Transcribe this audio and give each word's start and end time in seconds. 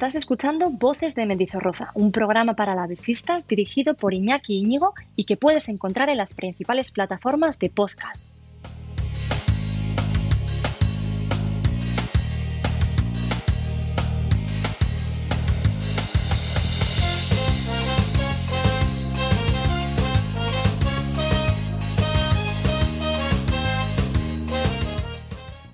Estás 0.00 0.14
escuchando 0.14 0.70
Voces 0.70 1.14
de 1.14 1.26
Mendizorroza, 1.26 1.90
un 1.92 2.10
programa 2.10 2.54
para 2.54 2.74
lavesistas 2.74 3.46
dirigido 3.46 3.92
por 3.92 4.14
Iñaki 4.14 4.56
Íñigo 4.56 4.94
y 5.14 5.24
que 5.24 5.36
puedes 5.36 5.68
encontrar 5.68 6.08
en 6.08 6.16
las 6.16 6.32
principales 6.32 6.90
plataformas 6.90 7.58
de 7.58 7.68
podcast. 7.68 8.29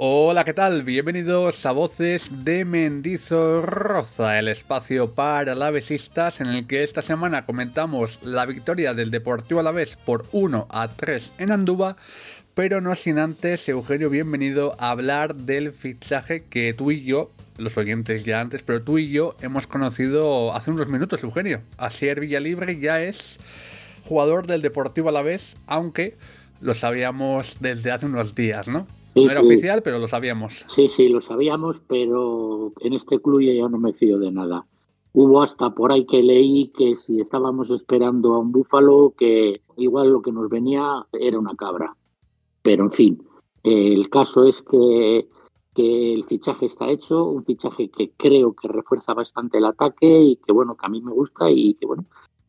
Hola, 0.09 0.45
¿qué 0.45 0.55
tal? 0.55 0.85
Bienvenidos 0.85 1.67
a 1.67 1.73
Voces 1.73 2.31
de 2.45 2.65
Mendizorroza, 2.65 4.39
el 4.39 4.47
espacio 4.47 5.17
para 5.17 5.51
alavesistas 5.51 6.41
en 6.41 6.47
el 6.47 6.69
que 6.69 6.85
esta 6.85 7.03
semana 7.03 7.45
comentamos 7.45 8.21
la 8.23 8.47
victoria 8.47 8.95
del 8.95 9.11
Deportivo 9.11 9.59
Alavés 9.59 9.97
por 9.97 10.25
1 10.31 10.69
a 10.71 10.91
3 10.95 11.33
en 11.39 11.51
Andúba, 11.51 11.97
pero 12.55 12.81
no 12.81 12.95
sin 12.95 13.19
antes, 13.19 13.69
Eugenio, 13.69 14.09
bienvenido 14.09 14.77
a 14.79 14.91
hablar 14.91 15.35
del 15.35 15.73
fichaje 15.73 16.45
que 16.45 16.73
tú 16.73 16.93
y 16.93 17.03
yo, 17.03 17.33
los 17.57 17.77
oyentes 17.77 18.23
ya 18.23 18.41
antes, 18.41 18.63
pero 18.63 18.83
tú 18.83 18.99
y 18.99 19.11
yo 19.11 19.35
hemos 19.41 19.67
conocido 19.67 20.55
hace 20.55 20.71
unos 20.71 20.87
minutos, 20.87 21.25
Eugenio. 21.25 21.63
Asier 21.79 22.21
Villalibre 22.21 22.79
ya 22.79 23.03
es 23.03 23.41
jugador 24.05 24.47
del 24.47 24.63
Deportivo 24.63 25.09
Alavés, 25.09 25.57
aunque 25.67 26.17
lo 26.61 26.75
sabíamos 26.75 27.59
desde 27.61 27.91
hace 27.91 28.07
unos 28.07 28.35
días, 28.35 28.69
¿no? 28.69 28.87
Sí, 29.09 29.25
no 29.25 29.31
era 29.31 29.41
sí. 29.41 29.47
oficial, 29.47 29.83
pero 29.83 29.99
lo 29.99 30.09
sabíamos. 30.09 30.65
Sí, 30.69 30.89
sí, 30.89 31.09
lo 31.09 31.21
sabíamos, 31.21 31.81
pero 31.87 32.73
en 32.81 32.93
este 32.93 33.21
club 33.21 33.41
ya 33.41 33.69
no 33.69 33.79
me 33.79 33.93
fío 33.93 34.19
de 34.19 34.31
nada. 34.31 34.67
Hubo 35.13 35.43
hasta 35.43 35.71
por 35.71 35.93
ahí 35.93 36.05
que 36.05 36.23
leí 36.23 36.69
que 36.69 36.95
si 36.97 37.21
estábamos 37.21 37.71
esperando 37.71 38.35
a 38.35 38.39
un 38.39 38.53
búfalo, 38.53 39.15
que 39.17 39.63
igual 39.77 40.11
lo 40.11 40.21
que 40.21 40.33
nos 40.33 40.51
venía 40.51 41.07
era 41.13 41.39
una 41.39 41.57
cabra. 41.57 41.97
Pero 42.63 42.85
en 42.85 42.91
fin, 42.91 43.23
el 43.63 44.11
caso 44.11 44.47
es 44.47 44.61
que, 44.61 45.29
que 45.75 46.13
el 46.13 46.25
fichaje 46.25 46.67
está 46.67 46.91
hecho, 46.91 47.25
un 47.25 47.45
fichaje 47.45 47.89
que 47.89 48.11
creo 48.17 48.55
que 48.55 48.69
refuerza 48.69 49.15
bastante 49.15 49.59
el 49.59 49.65
ataque 49.65 50.21
y 50.21 50.37
que 50.37 50.53
bueno, 50.53 50.77
que 50.77 50.87
a 50.87 50.91
mí 50.91 51.01
me 51.01 51.13
gusta 51.13 51.51
y 51.51 51.75
que 51.75 51.87
bueno, 51.87 52.05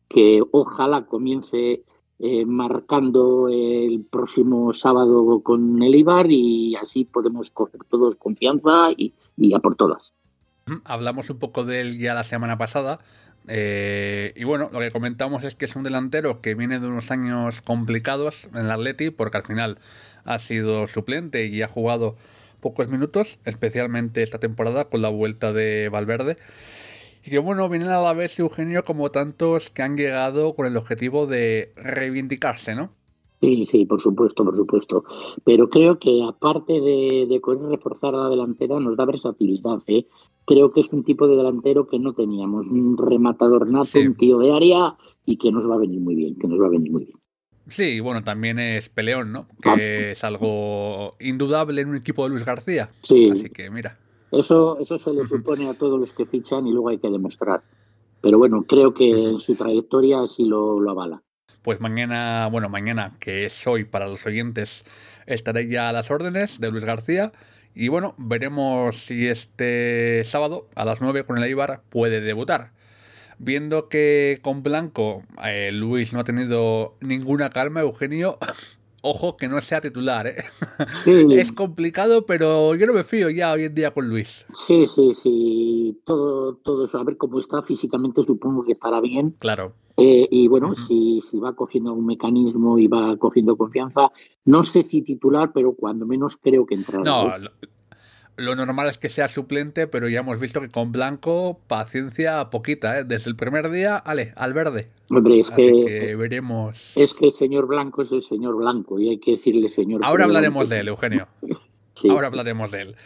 que 0.08 0.42
ojalá 0.52 1.06
comience 1.06 1.84
eh, 2.20 2.44
marcando 2.44 3.48
el 3.48 4.04
próximo 4.10 4.72
sábado 4.72 5.40
con 5.42 5.82
el 5.82 5.94
Ibar 5.94 6.26
y 6.30 6.74
así 6.76 7.04
podemos 7.04 7.50
coger 7.50 7.84
todos 7.84 8.16
confianza 8.16 8.90
y, 8.96 9.12
y 9.36 9.54
a 9.54 9.60
por 9.60 9.76
todas. 9.76 10.14
Hablamos 10.84 11.30
un 11.30 11.38
poco 11.38 11.64
de 11.64 11.80
él 11.80 11.98
ya 11.98 12.14
la 12.14 12.24
semana 12.24 12.58
pasada. 12.58 13.00
eh, 13.46 14.32
y 14.36 14.44
bueno, 14.44 14.68
lo 14.72 14.80
que 14.80 14.90
comentamos 14.90 15.44
es 15.44 15.54
que 15.54 15.64
es 15.64 15.76
un 15.76 15.84
delantero 15.84 16.40
que 16.40 16.54
viene 16.54 16.80
de 16.80 16.88
unos 16.88 17.10
años 17.10 17.62
complicados 17.62 18.48
en 18.52 18.66
el 18.66 18.70
Atleti, 18.70 19.10
porque 19.10 19.38
al 19.38 19.44
final 19.44 19.78
ha 20.24 20.38
sido 20.38 20.86
suplente 20.88 21.46
y 21.46 21.62
ha 21.62 21.68
jugado 21.68 22.16
pocos 22.60 22.88
minutos, 22.88 23.38
especialmente 23.44 24.22
esta 24.22 24.38
temporada 24.38 24.86
con 24.86 25.02
la 25.02 25.08
vuelta 25.08 25.52
de 25.52 25.88
Valverde. 25.88 26.36
Y 27.28 27.30
que 27.30 27.38
bueno, 27.40 27.68
viene 27.68 27.84
a 27.84 28.00
la 28.00 28.14
vez 28.14 28.38
Eugenio 28.38 28.82
como 28.84 29.10
tantos 29.10 29.68
que 29.68 29.82
han 29.82 29.98
llegado 29.98 30.54
con 30.54 30.66
el 30.66 30.78
objetivo 30.78 31.26
de 31.26 31.74
reivindicarse, 31.76 32.74
¿no? 32.74 32.94
Sí, 33.42 33.66
sí, 33.66 33.84
por 33.84 34.00
supuesto, 34.00 34.46
por 34.46 34.56
supuesto. 34.56 35.04
Pero 35.44 35.68
creo 35.68 35.98
que 35.98 36.22
aparte 36.26 36.80
de, 36.80 37.26
de 37.28 37.38
querer 37.44 37.68
reforzar 37.68 38.14
a 38.14 38.22
la 38.24 38.28
delantera, 38.30 38.80
nos 38.80 38.96
da 38.96 39.04
versatilidad. 39.04 39.76
¿eh? 39.88 40.06
Creo 40.46 40.72
que 40.72 40.80
es 40.80 40.90
un 40.94 41.04
tipo 41.04 41.28
de 41.28 41.36
delantero 41.36 41.86
que 41.86 41.98
no 41.98 42.14
teníamos. 42.14 42.66
Un 42.66 42.96
rematador 42.96 43.70
nato, 43.70 43.84
Sí. 43.84 44.06
un 44.06 44.14
tío 44.14 44.38
de 44.38 44.50
área 44.54 44.96
y 45.26 45.36
que 45.36 45.52
nos 45.52 45.68
va 45.68 45.74
a 45.74 45.78
venir 45.78 46.00
muy 46.00 46.14
bien, 46.14 46.34
que 46.38 46.48
nos 46.48 46.58
va 46.58 46.68
a 46.68 46.70
venir 46.70 46.90
muy 46.90 47.04
bien. 47.04 47.18
Sí, 47.68 47.82
y 47.96 48.00
bueno, 48.00 48.24
también 48.24 48.58
es 48.58 48.88
peleón, 48.88 49.32
¿no? 49.32 49.46
Ah. 49.66 49.74
Que 49.76 50.12
es 50.12 50.24
algo 50.24 51.10
indudable 51.20 51.82
en 51.82 51.90
un 51.90 51.96
equipo 51.96 52.24
de 52.24 52.30
Luis 52.30 52.46
García. 52.46 52.88
Sí, 53.02 53.28
Así 53.30 53.50
que 53.50 53.68
mira. 53.68 53.98
Eso, 54.32 54.78
eso 54.78 54.98
se 54.98 55.12
le 55.12 55.24
supone 55.24 55.68
a 55.68 55.74
todos 55.74 55.98
los 55.98 56.12
que 56.12 56.26
fichan 56.26 56.66
y 56.66 56.72
luego 56.72 56.90
hay 56.90 56.98
que 56.98 57.10
demostrar. 57.10 57.62
Pero 58.20 58.38
bueno, 58.38 58.64
creo 58.66 58.94
que 58.94 59.30
en 59.30 59.38
su 59.38 59.54
trayectoria 59.54 60.26
sí 60.26 60.44
lo, 60.44 60.80
lo 60.80 60.90
avala. 60.90 61.22
Pues 61.62 61.80
mañana, 61.80 62.48
bueno, 62.50 62.68
mañana, 62.68 63.16
que 63.20 63.44
es 63.44 63.66
hoy 63.66 63.84
para 63.84 64.08
los 64.08 64.24
oyentes, 64.26 64.84
estaré 65.26 65.68
ya 65.68 65.88
a 65.88 65.92
las 65.92 66.10
órdenes 66.10 66.60
de 66.60 66.70
Luis 66.70 66.84
García. 66.84 67.32
Y 67.74 67.88
bueno, 67.88 68.14
veremos 68.18 68.96
si 68.96 69.28
este 69.28 70.24
sábado 70.24 70.68
a 70.74 70.84
las 70.84 71.00
9 71.00 71.24
con 71.24 71.38
el 71.38 71.44
Eibar 71.44 71.82
puede 71.90 72.20
debutar. 72.20 72.72
Viendo 73.38 73.88
que 73.88 74.40
con 74.42 74.64
Blanco 74.64 75.22
eh, 75.44 75.70
Luis 75.72 76.12
no 76.12 76.20
ha 76.20 76.24
tenido 76.24 76.96
ninguna 77.00 77.50
calma, 77.50 77.80
Eugenio, 77.80 78.38
ojo 79.02 79.36
que 79.36 79.48
no 79.48 79.60
sea 79.60 79.80
titular. 79.80 80.26
¿eh? 80.26 80.44
Sí, 81.04 81.26
Es 81.30 81.52
complicado, 81.52 82.26
pero 82.26 82.74
yo 82.74 82.86
no 82.86 82.92
me 82.92 83.04
fío 83.04 83.30
ya 83.30 83.52
hoy 83.52 83.64
en 83.64 83.74
día 83.74 83.92
con 83.92 84.08
Luis. 84.08 84.46
sí, 84.66 84.86
sí, 84.86 85.14
sí. 85.14 86.00
Todo, 86.04 86.54
todo 86.56 86.84
eso, 86.84 86.98
a 86.98 87.04
ver 87.04 87.16
cómo 87.16 87.38
está 87.38 87.62
físicamente, 87.62 88.22
supongo 88.22 88.64
que 88.64 88.72
estará 88.72 89.00
bien. 89.00 89.36
Claro. 89.38 89.74
Eh, 89.96 90.28
y 90.30 90.46
bueno, 90.46 90.74
si, 90.76 91.20
si 91.28 91.40
va 91.40 91.56
cogiendo 91.56 91.92
un 91.92 92.06
mecanismo 92.06 92.78
y 92.78 92.86
va 92.86 93.16
cogiendo 93.16 93.56
confianza, 93.56 94.10
no 94.44 94.62
sé 94.62 94.84
si 94.84 95.02
titular, 95.02 95.50
pero 95.52 95.72
cuando 95.72 96.06
menos 96.06 96.36
creo 96.36 96.66
que 96.66 96.76
entrará. 96.76 97.02
No, 97.02 97.36
¿eh? 97.36 97.50
Lo, 98.38 98.56
normal 98.56 98.88
es 98.88 98.98
que 98.98 99.08
sea 99.08 99.28
suplente, 99.28 99.86
pero 99.86 100.08
ya 100.08 100.20
hemos 100.20 100.40
visto 100.40 100.60
que 100.60 100.70
con 100.70 100.92
Blanco, 100.92 101.60
paciencia 101.66 102.50
poquita, 102.50 103.00
¿eh? 103.00 103.04
Desde 103.04 103.30
el 103.30 103.36
primer 103.36 103.70
día, 103.70 103.96
ale, 103.96 104.32
al 104.36 104.54
verde. 104.54 104.88
Hombre, 105.10 105.40
es 105.40 105.50
que, 105.50 105.84
que 105.86 106.16
veremos. 106.16 106.92
es 106.96 107.14
que 107.14 107.26
el 107.26 107.32
señor 107.32 107.66
Blanco 107.66 108.02
es 108.02 108.12
el 108.12 108.22
señor 108.22 108.56
Blanco 108.56 108.98
y 108.98 109.10
hay 109.10 109.18
que 109.18 109.32
decirle 109.32 109.68
señor. 109.68 110.00
Ahora 110.04 110.24
Blanco. 110.24 110.38
hablaremos 110.38 110.68
de 110.68 110.80
él, 110.80 110.88
Eugenio. 110.88 111.28
Sí, 112.00 112.08
Ahora 112.08 112.28
hablaremos 112.28 112.70
de 112.70 112.82
él. 112.82 112.96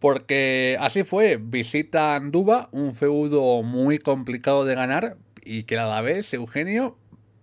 Porque 0.00 0.76
así 0.80 1.04
fue, 1.04 1.38
visita 1.40 2.16
Anduba, 2.16 2.68
un 2.72 2.92
feudo 2.92 3.62
muy 3.62 3.98
complicado 3.98 4.64
de 4.64 4.74
ganar 4.74 5.16
y 5.44 5.62
que 5.62 5.78
a 5.78 5.86
la 5.86 6.00
vez, 6.00 6.34
Eugenio, 6.34 6.96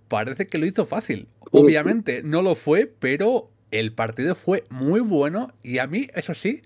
parece 0.10 0.48
que 0.48 0.58
lo 0.58 0.66
hizo 0.66 0.86
fácil. 0.86 1.28
Obviamente 1.52 2.22
no 2.22 2.42
lo 2.42 2.56
fue, 2.56 2.92
pero 3.00 3.50
el 3.72 3.94
partido 3.94 4.36
fue 4.36 4.64
muy 4.70 5.00
bueno 5.00 5.54
y 5.64 5.80
a 5.80 5.88
mí, 5.88 6.08
eso 6.14 6.34
sí, 6.34 6.64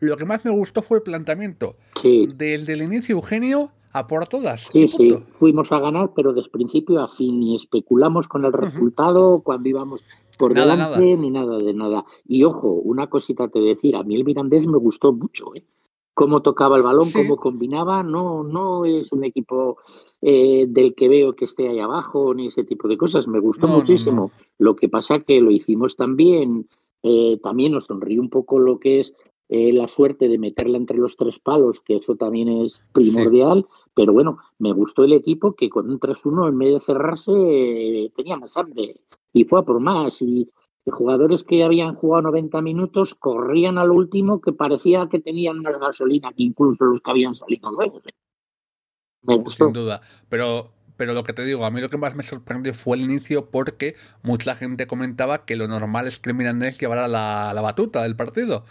lo 0.00 0.16
que 0.16 0.24
más 0.24 0.44
me 0.44 0.50
gustó 0.50 0.82
fue 0.82 0.98
el 0.98 1.02
planteamiento. 1.02 1.76
Sí, 1.94 2.28
Desde 2.34 2.72
el 2.74 2.82
inicio, 2.82 3.16
Eugenio, 3.16 3.70
a 3.92 4.06
por 4.06 4.26
todas. 4.28 4.60
sí, 4.62 4.86
sí. 4.88 5.10
punto. 5.12 5.26
Fuimos 5.38 5.72
a 5.72 5.78
ganar, 5.80 6.12
pero 6.14 6.32
de 6.34 6.42
principio 6.50 7.00
a 7.00 7.08
fin 7.08 7.42
y 7.42 7.54
especulamos 7.54 8.28
con 8.28 8.44
el 8.44 8.52
resultado 8.52 9.40
cuando 9.42 9.68
íbamos 9.68 10.04
por 10.38 10.52
Nada, 10.54 10.72
delante 10.76 11.00
nada. 11.06 11.16
ni 11.22 11.30
nada 11.30 11.58
de 11.58 11.72
nada. 11.72 12.04
Y 12.26 12.44
ojo, 12.44 12.68
una 12.72 13.08
cosita 13.08 13.48
te 13.48 13.58
decir, 13.60 13.96
a 13.96 14.02
mí 14.02 14.14
el 14.16 14.24
Mirandés 14.24 14.66
me 14.66 14.76
gustó 14.78 15.12
mucho, 15.14 15.54
¿eh? 15.54 15.64
Cómo 16.12 16.40
tocaba 16.40 16.76
el 16.78 16.82
balón, 16.82 17.06
Sí. 17.08 17.12
cómo 17.22 17.36
combinaba, 17.36 18.02
no, 18.02 18.42
no 18.42 18.86
es 18.86 19.12
un 19.12 19.24
equipo 19.24 19.76
eh, 20.22 20.64
del 20.66 20.94
que 20.94 21.08
veo 21.10 21.34
que 21.36 21.44
esté 21.44 21.68
ahí 21.68 21.78
abajo 21.78 22.34
ni 22.34 22.46
ese 22.46 22.64
tipo 22.64 22.88
de 22.88 22.96
cosas. 22.96 23.28
Me 23.28 23.38
gustó 23.38 23.66
No, 23.66 23.74
no, 23.74 23.78
muchísimo. 23.80 24.30
Lo 24.58 24.76
que 24.76 24.88
pasa 24.88 25.20
que 25.20 25.40
lo 25.42 25.50
hicimos 25.50 25.94
también, 25.96 26.68
eh, 27.02 27.38
también 27.42 27.72
nos 27.72 27.84
sonrió 27.84 28.20
un 28.22 28.30
poco 28.30 28.58
lo 28.58 28.78
que 28.78 29.00
es 29.00 29.12
eh, 29.48 29.72
la 29.72 29.86
suerte 29.86 30.28
de 30.28 30.38
meterla 30.38 30.76
entre 30.76 30.98
los 30.98 31.16
tres 31.16 31.38
palos, 31.38 31.80
que 31.80 31.96
eso 31.96 32.16
también 32.16 32.48
es 32.48 32.82
primordial, 32.92 33.66
pero 33.94 34.12
bueno, 34.12 34.38
me 34.58 34.72
gustó 34.72 35.04
el 35.04 35.12
equipo 35.12 35.54
que 35.54 35.68
con 35.68 35.88
un 35.88 36.00
3-1 36.00 36.48
en 36.48 36.58
vez 36.58 36.74
de 36.74 36.80
cerrarse 36.80 37.32
eh, 37.32 38.12
tenía 38.14 38.36
más 38.36 38.56
hambre 38.56 39.00
y 39.32 39.44
fue 39.44 39.60
a 39.60 39.62
por 39.62 39.80
más 39.80 40.20
y, 40.22 40.50
jugadores 40.88 41.42
que 41.42 41.64
habían 41.64 41.96
jugado 41.96 42.22
90 42.22 42.62
minutos 42.62 43.16
corrían 43.16 43.76
al 43.76 43.90
último 43.90 44.40
que 44.40 44.52
parecía 44.52 45.08
que 45.08 45.18
tenían 45.18 45.60
más 45.60 45.76
gasolina 45.80 46.32
que 46.32 46.44
incluso 46.44 46.84
los 46.84 47.00
que 47.00 47.10
habían 47.10 47.34
salido 47.34 47.72
luego. 47.72 48.00
Me 49.22 49.36
gustó. 49.36 49.64
Sin 49.64 49.72
duda. 49.72 50.00
Pero 50.28 50.75
pero 50.96 51.12
lo 51.12 51.24
que 51.24 51.32
te 51.32 51.44
digo, 51.44 51.64
a 51.64 51.70
mí 51.70 51.80
lo 51.80 51.90
que 51.90 51.98
más 51.98 52.14
me 52.14 52.22
sorprendió 52.22 52.74
fue 52.74 52.96
el 52.96 53.02
inicio 53.02 53.46
porque 53.50 53.96
mucha 54.22 54.56
gente 54.56 54.86
comentaba 54.86 55.44
que 55.44 55.56
lo 55.56 55.68
normal 55.68 56.06
es 56.06 56.18
que 56.18 56.30
el 56.30 56.36
Mirandés 56.36 56.78
llevara 56.78 57.08
la, 57.08 57.52
la 57.54 57.60
batuta 57.60 58.02
del 58.02 58.16
partido. 58.16 58.64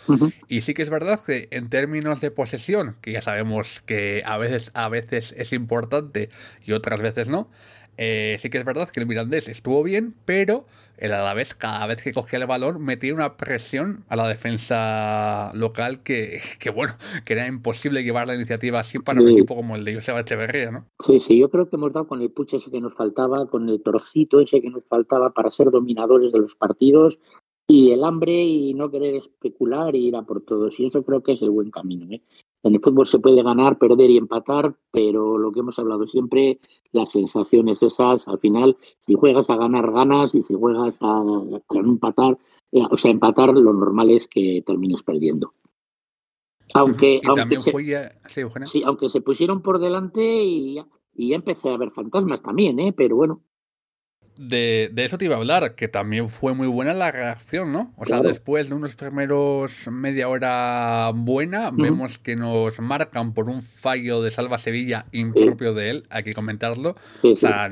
Y 0.48 0.62
sí 0.62 0.74
que 0.74 0.82
es 0.82 0.90
verdad 0.90 1.20
que 1.26 1.48
en 1.52 1.70
términos 1.70 2.22
de 2.22 2.32
posesión, 2.32 2.96
que 3.02 3.12
ya 3.12 3.22
sabemos 3.22 3.82
que 3.86 4.24
a 4.26 4.38
veces, 4.38 4.72
a 4.74 4.90
veces 4.90 5.34
es 5.38 5.54
importante 5.54 6.30
y 6.66 6.72
otras 6.72 7.02
veces 7.02 7.30
no, 7.30 7.50
eh, 7.98 8.38
sí 8.40 8.50
que 8.50 8.58
es 8.58 8.66
verdad 8.66 8.90
que 8.90 9.00
el 9.00 9.08
Mirandés 9.08 9.48
estuvo 9.48 9.84
bien, 9.84 10.16
pero 10.26 10.66
el 10.98 11.14
Alavés 11.14 11.56
cada 11.56 11.86
vez 11.88 12.02
que 12.02 12.14
cogía 12.14 12.40
el 12.40 12.48
balón 12.48 12.84
metía 12.84 13.14
una 13.14 13.38
presión 13.38 14.06
a 14.08 14.16
la 14.16 14.28
defensa 14.28 15.52
local 15.54 16.04
que, 16.04 16.40
que 16.60 16.70
bueno, 16.70 16.94
que 17.26 17.34
era 17.34 17.48
imposible 17.48 18.04
llevar 18.04 18.28
la 18.28 18.36
iniciativa 18.36 18.80
así 18.80 19.00
para 19.00 19.22
un 19.22 19.30
equipo 19.30 19.56
como 19.56 19.76
el 19.76 19.84
de 19.84 19.96
Joseba 19.96 20.22
Echeverría, 20.22 20.72
¿no? 20.72 20.86
Sí, 21.00 21.20
sí, 21.20 21.40
yo 21.40 21.50
creo 21.50 21.70
que 21.70 21.76
hemos 21.76 21.94
dado 21.94 22.08
con 22.08 22.22
el 22.22 22.32
puche 22.32 22.58
ese 22.58 22.72
que 22.72 22.82
nos 22.82 22.96
faltaba, 22.96 23.48
con 23.48 23.70
el 23.70 23.82
trocito 23.82 24.40
ese 24.40 24.62
que 24.62 24.70
nos 24.70 24.86
faltaba 24.88 25.32
para 25.32 25.50
ser 25.50 25.70
dominadores 25.70 26.32
de 26.32 26.40
los 26.40 26.56
partidos 26.56 27.20
y 27.68 27.92
el 27.92 28.04
hambre 28.04 28.44
y 28.44 28.74
no 28.74 28.92
querer 28.92 29.16
especular 29.16 29.96
y 29.96 30.08
ir 30.08 30.16
a 30.16 30.24
por 30.24 30.42
todos. 30.42 30.80
Y 30.80 30.86
eso 30.86 31.04
creo 31.04 31.24
que 31.24 31.34
es 31.34 31.42
el 31.42 31.50
buen 31.50 31.72
camino. 31.72 32.06
¿eh? 32.12 32.22
En 32.64 32.76
el 32.76 32.82
fútbol 32.82 33.06
se 33.06 33.20
puede 33.20 33.42
ganar, 33.44 33.78
perder 33.78 34.10
y 34.10 34.18
empatar, 34.18 34.76
pero 34.92 35.38
lo 35.38 35.52
que 35.52 35.62
hemos 35.62 35.78
hablado 35.80 36.06
siempre, 36.06 36.60
las 36.92 37.12
sensaciones 37.12 37.82
esas, 37.84 38.28
al 38.28 38.40
final, 38.40 38.78
si 39.00 39.16
juegas 39.16 39.50
a 39.50 39.56
ganar, 39.56 39.92
ganas, 39.92 40.36
y 40.36 40.42
si 40.42 40.54
juegas 40.54 41.00
a, 41.02 41.24
empatar, 41.72 42.38
eh, 42.72 42.84
o 42.90 42.98
sea, 42.98 43.12
empatar, 43.12 43.50
lo 43.50 43.74
normal 43.74 44.10
es 44.12 44.28
que 44.28 44.64
termines 44.66 45.04
perdiendo. 45.04 45.54
Aunque, 46.74 47.22
aunque, 47.24 47.58
se, 47.58 47.72
sí, 48.66 48.84
aunque 48.84 49.08
se 49.08 49.22
pusieron 49.22 49.62
por 49.62 49.78
delante 49.80 50.44
y 50.44 50.80
y 51.16 51.30
ya 51.30 51.36
empecé 51.38 51.70
a 51.70 51.78
ver 51.78 51.92
fantasmas 51.92 52.42
también, 52.42 52.80
¿eh? 52.80 52.94
pero 52.96 53.16
bueno, 53.16 53.42
de, 54.38 54.90
de, 54.92 55.06
eso 55.06 55.18
te 55.18 55.26
iba 55.26 55.36
a 55.36 55.38
hablar, 55.38 55.76
que 55.76 55.88
también 55.88 56.28
fue 56.28 56.54
muy 56.54 56.68
buena 56.68 56.94
la 56.94 57.12
reacción, 57.12 57.72
¿no? 57.72 57.94
O 57.98 58.06
sea, 58.06 58.22
después 58.22 58.70
de 58.70 58.76
unos 58.76 58.96
primeros 58.96 59.88
media 59.90 60.28
hora 60.28 61.12
buena, 61.14 61.72
vemos 61.72 62.18
que 62.18 62.36
nos 62.36 62.80
marcan 62.80 63.34
por 63.34 63.50
un 63.50 63.62
fallo 63.62 64.22
de 64.22 64.32
Salva 64.32 64.58
Sevilla 64.58 65.06
impropio 65.12 65.74
de 65.74 65.90
él, 65.90 66.04
hay 66.10 66.24
que 66.24 66.34
comentarlo. 66.34 66.96
o 67.24 67.36
sea, 67.36 67.72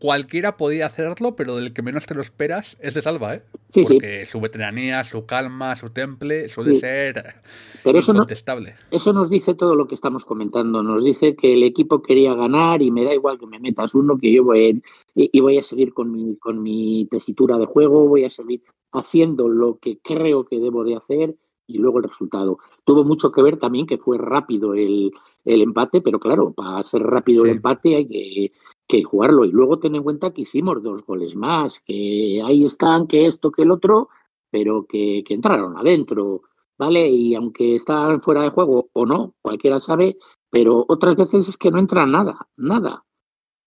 cualquiera 0.00 0.56
podía 0.56 0.86
hacerlo, 0.86 1.36
pero 1.36 1.56
del 1.56 1.72
que 1.72 1.82
menos 1.82 2.06
te 2.06 2.14
lo 2.14 2.22
esperas 2.22 2.76
es 2.80 2.94
de 2.94 3.02
Salva, 3.02 3.36
¿eh? 3.36 3.42
Sí, 3.68 3.84
Porque 3.86 4.26
su 4.26 4.40
veteranía, 4.40 5.04
su 5.04 5.26
calma, 5.26 5.76
su 5.76 5.90
temple 5.90 6.48
suele 6.48 6.80
ser 6.80 7.36
pero 7.84 7.98
incontestable. 7.98 8.70
Eso, 8.70 8.96
eso 8.96 9.12
nos 9.12 9.30
dice 9.30 9.54
todo 9.54 9.76
lo 9.76 9.86
que 9.86 9.94
estamos 9.94 10.24
comentando. 10.24 10.82
Nos 10.82 11.04
dice 11.04 11.36
que 11.36 11.52
el 11.52 11.62
equipo 11.62 12.02
quería 12.02 12.34
ganar 12.34 12.82
y 12.82 12.90
me 12.90 13.04
da 13.04 13.14
igual 13.14 13.38
que 13.38 13.46
me 13.46 13.60
metas 13.60 13.94
uno, 13.94 14.18
que 14.18 14.32
yo 14.32 14.42
voy 14.42 14.70
a, 14.70 14.90
y 15.14 15.40
voy 15.40 15.58
a 15.58 15.62
seguir 15.62 15.92
con 15.92 16.10
mi, 16.10 16.36
con 16.36 16.62
mi 16.62 17.06
tesitura 17.10 17.58
de 17.58 17.66
juego, 17.66 18.08
voy 18.08 18.24
a 18.24 18.30
seguir 18.30 18.62
haciendo 18.92 19.48
lo 19.48 19.78
que 19.78 19.98
creo 19.98 20.44
que 20.46 20.58
debo 20.58 20.82
de 20.82 20.96
hacer 20.96 21.36
y 21.66 21.78
luego 21.78 21.98
el 21.98 22.04
resultado. 22.04 22.58
Tuvo 22.84 23.04
mucho 23.04 23.30
que 23.30 23.42
ver 23.42 23.56
también 23.56 23.86
que 23.86 23.98
fue 23.98 24.18
rápido 24.18 24.74
el, 24.74 25.12
el 25.44 25.62
empate, 25.62 26.00
pero 26.00 26.18
claro, 26.18 26.52
para 26.52 26.82
ser 26.82 27.02
rápido 27.02 27.44
el 27.44 27.52
empate 27.52 27.94
hay 27.94 28.08
que, 28.08 28.52
que 28.90 29.02
jugarlo. 29.04 29.44
Y 29.44 29.52
luego 29.52 29.78
ten 29.78 29.94
en 29.94 30.02
cuenta 30.02 30.32
que 30.32 30.42
hicimos 30.42 30.82
dos 30.82 31.04
goles 31.04 31.36
más, 31.36 31.80
que 31.80 32.42
ahí 32.44 32.64
están, 32.66 33.06
que 33.06 33.26
esto, 33.26 33.50
que 33.50 33.62
el 33.62 33.70
otro, 33.70 34.10
pero 34.50 34.86
que, 34.86 35.22
que 35.24 35.34
entraron 35.34 35.78
adentro, 35.78 36.42
¿vale? 36.76 37.08
Y 37.08 37.34
aunque 37.34 37.76
están 37.76 38.20
fuera 38.20 38.42
de 38.42 38.50
juego 38.50 38.90
o 38.92 39.06
no, 39.06 39.34
cualquiera 39.40 39.78
sabe, 39.78 40.18
pero 40.50 40.84
otras 40.88 41.16
veces 41.16 41.48
es 41.48 41.56
que 41.56 41.70
no 41.70 41.78
entra 41.78 42.04
nada, 42.06 42.48
nada. 42.56 43.04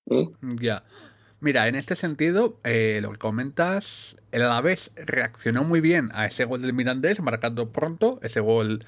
¿eh? 0.10 0.30
Ya. 0.42 0.84
Mira, 1.40 1.68
en 1.68 1.76
este 1.76 1.96
sentido, 1.96 2.58
eh, 2.64 3.00
lo 3.02 3.12
que 3.12 3.18
comentas, 3.18 4.16
el 4.32 4.44
Alavés 4.44 4.92
reaccionó 4.96 5.66
muy 5.66 5.82
bien 5.82 6.10
a 6.14 6.26
ese 6.26 6.46
gol 6.46 6.62
del 6.62 6.74
Mirandés, 6.74 7.22
marcando 7.22 7.72
pronto 7.74 8.20
ese 8.24 8.40
gol 8.40 8.86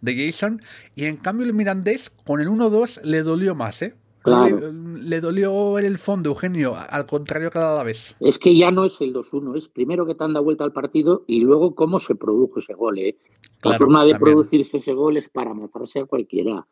de 0.00 0.26
Jason, 0.26 0.62
y 0.96 1.04
en 1.04 1.16
cambio 1.16 1.46
el 1.46 1.54
Mirandés 1.54 2.10
con 2.10 2.40
el 2.40 2.48
1-2 2.48 3.02
le 3.02 3.22
dolió 3.22 3.54
más, 3.54 3.82
¿eh? 3.82 3.94
Le, 4.24 5.20
dolió 5.20 5.78
en 5.78 5.84
el 5.84 5.98
fondo, 5.98 6.30
Eugenio, 6.30 6.74
al 6.76 7.06
contrario 7.06 7.50
que 7.50 7.58
la 7.58 7.82
vez. 7.82 8.14
Es 8.20 8.38
que 8.38 8.56
ya 8.56 8.70
no 8.70 8.84
es 8.84 9.00
el 9.00 9.12
2-1, 9.12 9.56
es 9.56 9.68
primero 9.68 10.06
que 10.06 10.14
te 10.14 10.22
han 10.22 10.32
dado 10.32 10.44
vuelta 10.44 10.64
al 10.64 10.72
partido 10.72 11.24
y 11.26 11.40
luego 11.40 11.74
cómo 11.74 11.98
se 11.98 12.14
produjo 12.14 12.60
ese 12.60 12.74
gol. 12.74 12.98
¿eh? 12.98 13.16
La 13.62 13.78
forma 13.78 14.04
de 14.04 14.14
producirse 14.16 14.78
ese 14.78 14.92
gol 14.92 15.16
es 15.16 15.28
para 15.28 15.54
matarse 15.54 16.00
a 16.00 16.06
cualquiera. 16.06 16.66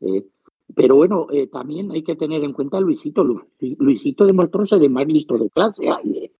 ¿eh? 0.00 0.26
Pero 0.74 0.96
bueno, 0.96 1.26
eh, 1.30 1.46
también 1.48 1.90
hay 1.90 2.02
que 2.02 2.16
tener 2.16 2.42
en 2.44 2.52
cuenta 2.52 2.78
a 2.78 2.80
Luisito. 2.80 3.24
Luisito 3.24 4.24
demostró 4.24 4.64
ser 4.64 4.82
el 4.82 4.90
más 4.90 5.06
listo 5.06 5.36
de 5.36 5.50
clase. 5.50 5.86
¿eh? 5.86 6.32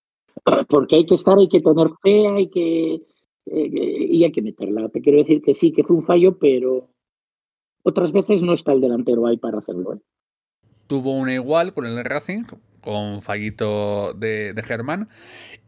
Porque 0.68 0.96
hay 0.96 1.06
que 1.06 1.14
estar, 1.14 1.38
hay 1.38 1.48
que 1.48 1.60
tener 1.60 1.88
fe, 2.02 2.28
hay 2.28 2.48
que. 2.48 3.02
y 3.46 4.24
hay 4.24 4.32
que 4.32 4.42
meterla. 4.42 4.88
Te 4.88 5.00
quiero 5.00 5.18
decir 5.18 5.42
que 5.42 5.54
sí, 5.54 5.72
que 5.72 5.84
fue 5.84 5.96
un 5.96 6.02
fallo, 6.02 6.38
pero 6.38 6.88
otras 7.82 8.12
veces 8.12 8.42
no 8.42 8.52
está 8.52 8.72
el 8.72 8.80
delantero 8.80 9.26
ahí 9.26 9.36
para 9.36 9.58
hacerlo. 9.58 10.00
Tuvo 10.90 11.12
una 11.12 11.32
igual 11.32 11.72
con 11.72 11.86
el 11.86 12.04
Racing, 12.04 12.42
con 12.80 13.22
fallito 13.22 14.12
de, 14.14 14.60
Germán. 14.66 15.08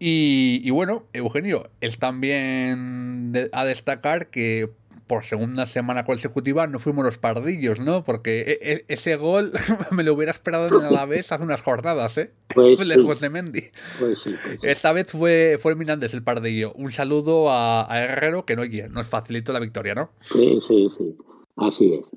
Y, 0.00 0.69
bueno, 0.70 1.04
Eugenio, 1.12 1.70
es 1.80 2.00
también 2.00 3.32
a 3.52 3.64
destacar 3.64 4.30
que 4.30 4.69
por 5.06 5.22
segunda 5.22 5.66
semana 5.66 6.04
consecutiva 6.04 6.66
no 6.66 6.80
fuimos 6.80 7.04
los 7.04 7.19
pardillos, 7.19 7.78
¿no? 7.78 8.02
Porque 8.02 8.40
e, 8.40 8.72
e, 8.72 8.84
ese 8.88 9.14
gol 9.14 9.52
me 9.92 10.02
lo 10.02 10.14
hubiera 10.14 10.32
esperado 10.32 10.66
en 10.66 10.92
la 10.92 11.06
vez 11.06 11.30
hace 11.30 11.44
unas 11.44 11.62
jornadas, 11.62 12.19
¿eh? 12.19 12.32
Pues 12.52 12.80
lejos 12.88 13.20
de 13.20 13.30
Mendy. 13.30 13.70
Pues 14.00 14.19
sí, 14.19 14.34
pues 14.44 14.64
Esta 14.64 14.92
vez 14.92 15.12
fue, 15.12 15.56
fue 15.60 15.76
Mirandes 15.76 16.14
el 16.14 16.24
pardillo. 16.24 16.72
Un 16.72 16.90
saludo 16.90 17.48
a, 17.52 17.92
a 17.92 18.02
Herrero, 18.02 18.44
que 18.44 18.56
no, 18.56 18.64
nos 18.90 19.06
facilitó 19.06 19.52
la 19.52 19.60
victoria, 19.60 19.94
¿no? 19.94 20.10
Sí, 20.20 20.58
sí, 20.66 20.88
sí. 20.98 21.16
Así 21.56 21.94
es. 21.94 22.16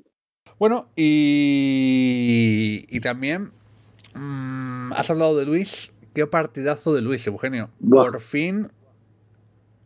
Bueno, 0.58 0.88
y, 0.96 2.86
y 2.88 3.00
también 3.00 3.52
mm, 4.14 4.92
has 4.92 5.10
hablado 5.10 5.36
de 5.36 5.46
Luis. 5.46 5.92
Qué 6.14 6.26
partidazo 6.26 6.94
de 6.94 7.02
Luis, 7.02 7.26
Eugenio. 7.26 7.68
Por 7.88 8.20
fin 8.20 8.70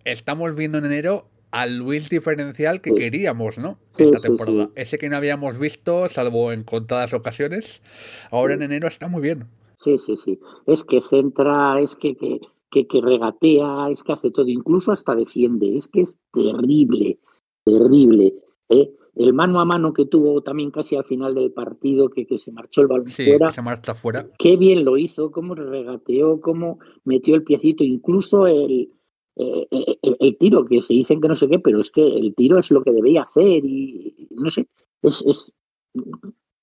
estamos 0.04 0.56
viendo 0.56 0.78
en 0.78 0.84
enero 0.84 1.26
al 1.50 1.78
Luis 1.78 2.08
diferencial 2.08 2.80
que 2.80 2.94
queríamos, 2.94 3.58
¿no? 3.58 3.78
Esta 3.96 4.20
temporada. 4.20 4.70
Ese 4.76 4.98
que 4.98 5.08
no 5.08 5.16
habíamos 5.16 5.58
visto, 5.58 6.08
salvo 6.08 6.52
en 6.52 6.62
contadas 6.62 7.12
ocasiones. 7.12 7.82
Ahora 8.30 8.54
en 8.54 8.62
enero 8.62 8.86
está 8.86 9.08
muy 9.08 9.20
bien. 9.20 9.46
Sí, 9.78 9.98
sí, 9.98 10.16
sí. 10.16 10.38
Es 10.66 10.84
que 10.84 11.00
centra, 11.00 11.80
es 11.80 11.96
que, 11.96 12.14
que, 12.14 12.40
que, 12.70 12.86
que 12.86 13.00
regatea, 13.00 13.88
es 13.90 14.02
que 14.02 14.12
hace 14.12 14.30
todo, 14.30 14.46
incluso 14.46 14.92
hasta 14.92 15.14
defiende. 15.14 15.76
Es 15.76 15.88
que 15.88 16.02
es 16.02 16.16
terrible, 16.32 17.18
terrible. 17.64 18.34
¿eh? 18.68 18.92
El 19.20 19.34
mano 19.34 19.60
a 19.60 19.64
mano 19.64 19.92
que 19.92 20.06
tuvo 20.06 20.40
también 20.40 20.70
casi 20.70 20.96
al 20.96 21.04
final 21.04 21.34
del 21.34 21.52
partido, 21.52 22.08
que, 22.08 22.26
que 22.26 22.38
se 22.38 22.52
marchó 22.52 22.80
el 22.80 22.86
balón 22.86 23.08
fuera. 23.08 23.52
se 23.52 23.60
marcha 23.60 23.94
fuera. 23.94 24.30
Qué 24.38 24.56
bien 24.56 24.84
lo 24.84 24.96
hizo, 24.96 25.30
cómo 25.30 25.54
regateó, 25.54 26.40
cómo 26.40 26.78
metió 27.04 27.34
el 27.34 27.44
piecito, 27.44 27.84
incluso 27.84 28.46
el, 28.46 28.90
eh, 29.36 29.66
eh, 29.70 30.16
el, 30.20 30.38
tiro, 30.38 30.64
que 30.64 30.80
se 30.80 30.94
dicen 30.94 31.20
que 31.20 31.28
no 31.28 31.36
sé 31.36 31.48
qué, 31.48 31.58
pero 31.58 31.80
es 31.80 31.90
que 31.90 32.06
el 32.06 32.34
tiro 32.34 32.58
es 32.58 32.70
lo 32.70 32.82
que 32.82 32.92
debía 32.92 33.22
hacer 33.22 33.62
y 33.64 34.28
no 34.30 34.50
sé, 34.50 34.68
es, 35.02 35.22
es, 35.26 35.52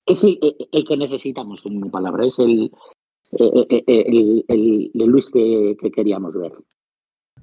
es 0.06 0.24
el, 0.24 0.84
que 0.84 0.96
necesitamos, 0.96 1.64
en 1.64 1.76
una 1.76 1.90
palabra, 1.90 2.26
es 2.26 2.40
el, 2.40 2.72
el, 3.30 4.44
el 4.48 5.06
Luis 5.06 5.30
que 5.30 5.76
queríamos 5.94 6.36
ver. 6.36 6.54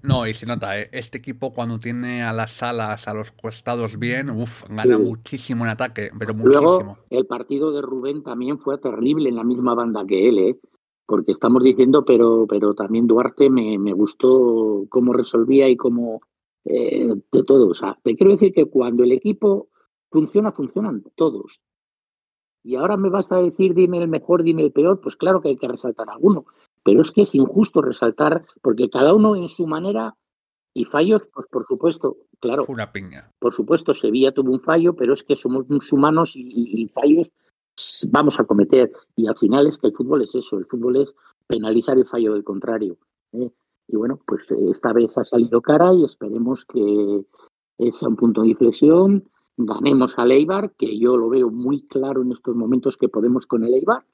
No, 0.06 0.28
y 0.28 0.34
se 0.34 0.46
nota, 0.46 0.80
¿eh? 0.80 0.90
este 0.92 1.18
equipo 1.18 1.52
cuando 1.52 1.80
tiene 1.80 2.24
a 2.24 2.34
las 2.34 2.62
alas, 2.62 3.08
a 3.08 3.14
los 3.14 3.32
costados 3.32 3.98
bien, 3.98 4.30
uff, 4.30 4.64
gana 4.70 4.98
muchísimo 4.98 5.64
en 5.64 5.72
ataque, 5.72 6.10
pero 6.18 6.34
muchísimo. 6.34 6.62
Luego, 6.62 6.98
el 7.10 7.26
partido 7.26 7.72
de 7.72 7.82
Rubén 7.82 8.24
también 8.24 8.60
fue 8.60 8.78
terrible 8.78 9.30
en 9.30 9.36
la 9.36 9.44
misma 9.44 9.74
banda 9.74 10.06
que 10.06 10.30
él, 10.30 10.40
¿eh? 10.40 10.60
porque 11.06 11.32
estamos 11.32 11.64
diciendo, 11.64 12.04
pero, 12.04 12.46
pero 12.48 12.74
también 12.74 13.08
Duarte 13.08 13.50
me, 13.50 13.78
me 13.78 13.94
gustó 13.94 14.86
cómo 14.90 15.14
resolvía 15.14 15.70
y 15.70 15.78
cómo 15.78 16.22
eh, 16.66 17.14
de 17.32 17.44
todo. 17.44 17.70
O 17.70 17.74
sea, 17.74 17.98
te 18.04 18.16
quiero 18.16 18.32
decir 18.32 18.54
que 18.54 18.66
cuando 18.66 19.04
el 19.04 19.12
equipo 19.12 19.70
funciona, 20.10 20.52
funcionan 20.52 21.04
todos. 21.16 21.62
Y 22.64 22.76
ahora 22.76 22.98
me 22.98 23.10
vas 23.10 23.32
a 23.32 23.42
decir, 23.42 23.76
dime 23.76 24.00
el 24.00 24.08
mejor, 24.08 24.42
dime 24.42 24.64
el 24.64 24.72
peor, 24.72 25.00
pues 25.00 25.16
claro 25.16 25.42
que 25.42 25.50
hay 25.50 25.58
que 25.58 25.68
resaltar 25.68 26.10
alguno. 26.10 26.46
Pero 26.86 27.02
es 27.02 27.12
que 27.12 27.24
es 27.24 27.34
injusto 27.34 27.82
resaltar, 27.82 28.46
porque 28.62 28.90
cada 28.90 29.14
uno 29.14 29.36
en 29.36 29.48
su 29.48 29.66
manera 29.66 30.16
y 30.74 30.86
fallos, 30.86 31.28
pues 31.34 31.48
por 31.48 31.66
supuesto, 31.66 32.18
claro. 32.40 32.66
una 32.68 32.92
piña. 32.92 33.32
Por 33.40 33.54
supuesto, 33.54 33.96
Sevilla 33.96 34.32
tuvo 34.32 34.52
un 34.52 34.62
fallo, 34.62 34.96
pero 34.96 35.14
es 35.14 35.24
que 35.24 35.36
somos 35.36 35.66
humanos 35.92 36.34
y, 36.36 36.88
fallos 36.90 37.32
vamos 38.12 38.40
a 38.40 38.44
cometer. 38.44 38.92
Y 39.16 39.28
al 39.28 39.38
final 39.38 39.66
es 39.68 39.80
que 39.80 39.88
el 39.88 39.94
fútbol 39.94 40.22
es 40.22 40.36
eso, 40.36 40.60
el 40.60 40.66
fútbol 40.66 40.98
es 40.98 41.16
penalizar 41.48 41.98
el 41.98 42.08
fallo 42.08 42.34
del 42.34 42.44
contrario. 42.44 42.98
¿eh? 43.34 43.52
y 43.88 43.98
bueno, 43.98 44.20
pues 44.26 44.44
esta 44.72 44.94
vez 44.94 45.18
ha 45.18 45.24
salido 45.24 45.62
cara 45.62 45.94
y 45.94 46.04
esperemos 46.04 46.66
que 46.66 47.26
sea 47.92 48.08
un 48.08 48.16
punto 48.16 48.42
de 48.42 48.50
inflexión, 48.50 49.30
ganemos 49.58 50.18
a 50.18 50.26
Eibar, 50.26 50.74
que 50.74 50.98
yo 50.98 51.18
lo 51.18 51.30
veo 51.30 51.50
muy 51.50 51.82
claro 51.88 52.22
en 52.22 52.32
estos 52.32 52.56
momentos 52.56 52.98
que 52.98 53.10
podemos 53.10 53.48
con 53.48 53.64
el 53.64 53.74
Eibar, 53.74 54.06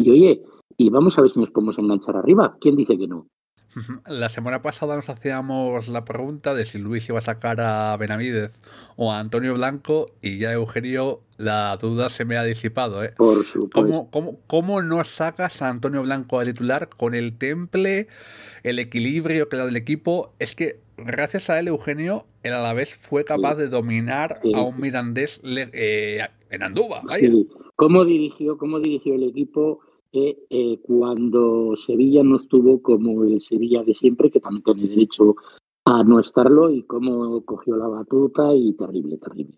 y 0.00 0.10
oye, 0.10 0.42
y 0.78 0.88
vamos 0.88 1.18
a 1.18 1.22
ver 1.22 1.30
si 1.30 1.38
nos 1.38 1.50
podemos 1.50 1.78
enganchar 1.78 2.16
arriba. 2.16 2.56
¿Quién 2.58 2.74
dice 2.74 2.96
que 2.96 3.06
no? 3.06 3.28
La 4.06 4.30
semana 4.30 4.62
pasada 4.62 4.96
nos 4.96 5.08
hacíamos 5.10 5.88
la 5.88 6.04
pregunta 6.04 6.54
de 6.54 6.64
si 6.64 6.78
Luis 6.78 7.08
iba 7.08 7.18
a 7.18 7.22
sacar 7.22 7.60
a 7.60 7.96
Benavidez 7.98 8.58
o 8.96 9.12
a 9.12 9.20
Antonio 9.20 9.54
Blanco 9.54 10.06
y 10.22 10.38
ya 10.38 10.52
Eugenio 10.52 11.20
la 11.36 11.76
duda 11.76 12.08
se 12.08 12.24
me 12.24 12.36
ha 12.36 12.44
disipado. 12.44 13.04
¿eh? 13.04 13.12
Por 13.16 13.44
supuesto. 13.44 14.08
¿Cómo, 14.10 14.40
cómo, 14.46 14.82
no 14.82 15.04
sacas 15.04 15.62
a 15.62 15.68
Antonio 15.68 16.02
Blanco 16.02 16.40
a 16.40 16.44
titular 16.44 16.88
con 16.88 17.14
el 17.14 17.36
temple, 17.36 18.08
el 18.62 18.78
equilibrio 18.78 19.48
que 19.48 19.58
da 19.58 19.68
el 19.68 19.76
equipo? 19.76 20.32
Es 20.38 20.54
que 20.54 20.80
gracias 20.96 21.50
a 21.50 21.60
él 21.60 21.68
Eugenio, 21.68 22.24
el 22.42 22.54
Alavés 22.54 22.96
fue 22.96 23.24
capaz 23.24 23.54
de 23.54 23.68
dominar 23.68 24.40
a 24.54 24.62
un 24.62 24.80
Mirandés 24.80 25.40
eh, 25.44 26.26
en 26.48 26.62
Andúba. 26.62 27.02
Sí. 27.06 27.48
¿Cómo 27.76 28.04
dirigió, 28.04 28.58
¿Cómo 28.58 28.80
dirigió 28.80 29.14
el 29.14 29.22
equipo? 29.22 29.80
Eh, 30.12 30.78
cuando 30.82 31.76
Sevilla 31.76 32.22
no 32.22 32.36
estuvo 32.36 32.82
como 32.82 33.24
el 33.24 33.40
Sevilla 33.40 33.82
de 33.84 33.94
siempre, 33.94 34.30
que 34.30 34.40
también 34.40 34.62
tiene 34.62 34.88
derecho 34.88 35.36
a 35.84 36.04
no 36.04 36.18
estarlo, 36.18 36.70
y 36.70 36.82
cómo 36.82 37.44
cogió 37.44 37.76
la 37.76 37.88
batuta 37.88 38.54
y 38.54 38.72
terrible, 38.74 39.18
terrible. 39.18 39.56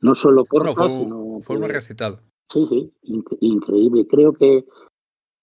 No 0.00 0.14
solo 0.14 0.44
por 0.44 0.72
fue, 0.74 0.90
sino... 0.90 1.40
Fue 1.40 1.58
recitado. 1.68 2.20
Sí, 2.48 2.66
sí, 2.66 2.92
increíble. 3.40 4.06
Creo 4.06 4.32
que, 4.32 4.64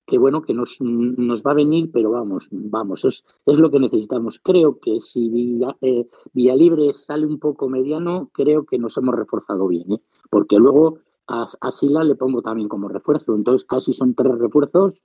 que 0.08 0.18
bueno, 0.18 0.42
que 0.42 0.54
nos, 0.54 0.78
nos 0.80 1.44
va 1.44 1.52
a 1.52 1.56
venir, 1.56 1.92
pero 1.92 2.12
vamos, 2.12 2.48
vamos, 2.52 3.06
es, 3.06 3.24
es 3.46 3.60
lo 3.60 3.70
que 3.70 3.80
necesitamos. 3.80 4.40
Creo 4.40 4.80
que 4.80 5.00
si 5.00 5.30
Villa, 5.30 5.78
eh, 5.82 6.08
Libre 6.34 6.94
sale 6.94 7.26
un 7.26 7.40
poco 7.40 7.70
mediano, 7.70 8.32
creo 8.34 8.66
que 8.66 8.80
nos 8.80 8.98
hemos 8.98 9.16
reforzado 9.16 9.68
bien, 9.68 9.92
¿eh? 9.92 10.02
porque 10.30 10.58
luego 10.58 11.00
a, 11.27 11.72
Sila 11.72 12.03
le 12.03 12.15
pongo 12.15 12.41
también 12.41 12.67
como 12.67 12.88
refuerzo. 12.88 13.36
Entonces 13.36 13.65
casi 13.65 13.94
son 13.94 14.15
tres 14.15 14.38
refuerzos 14.38 15.01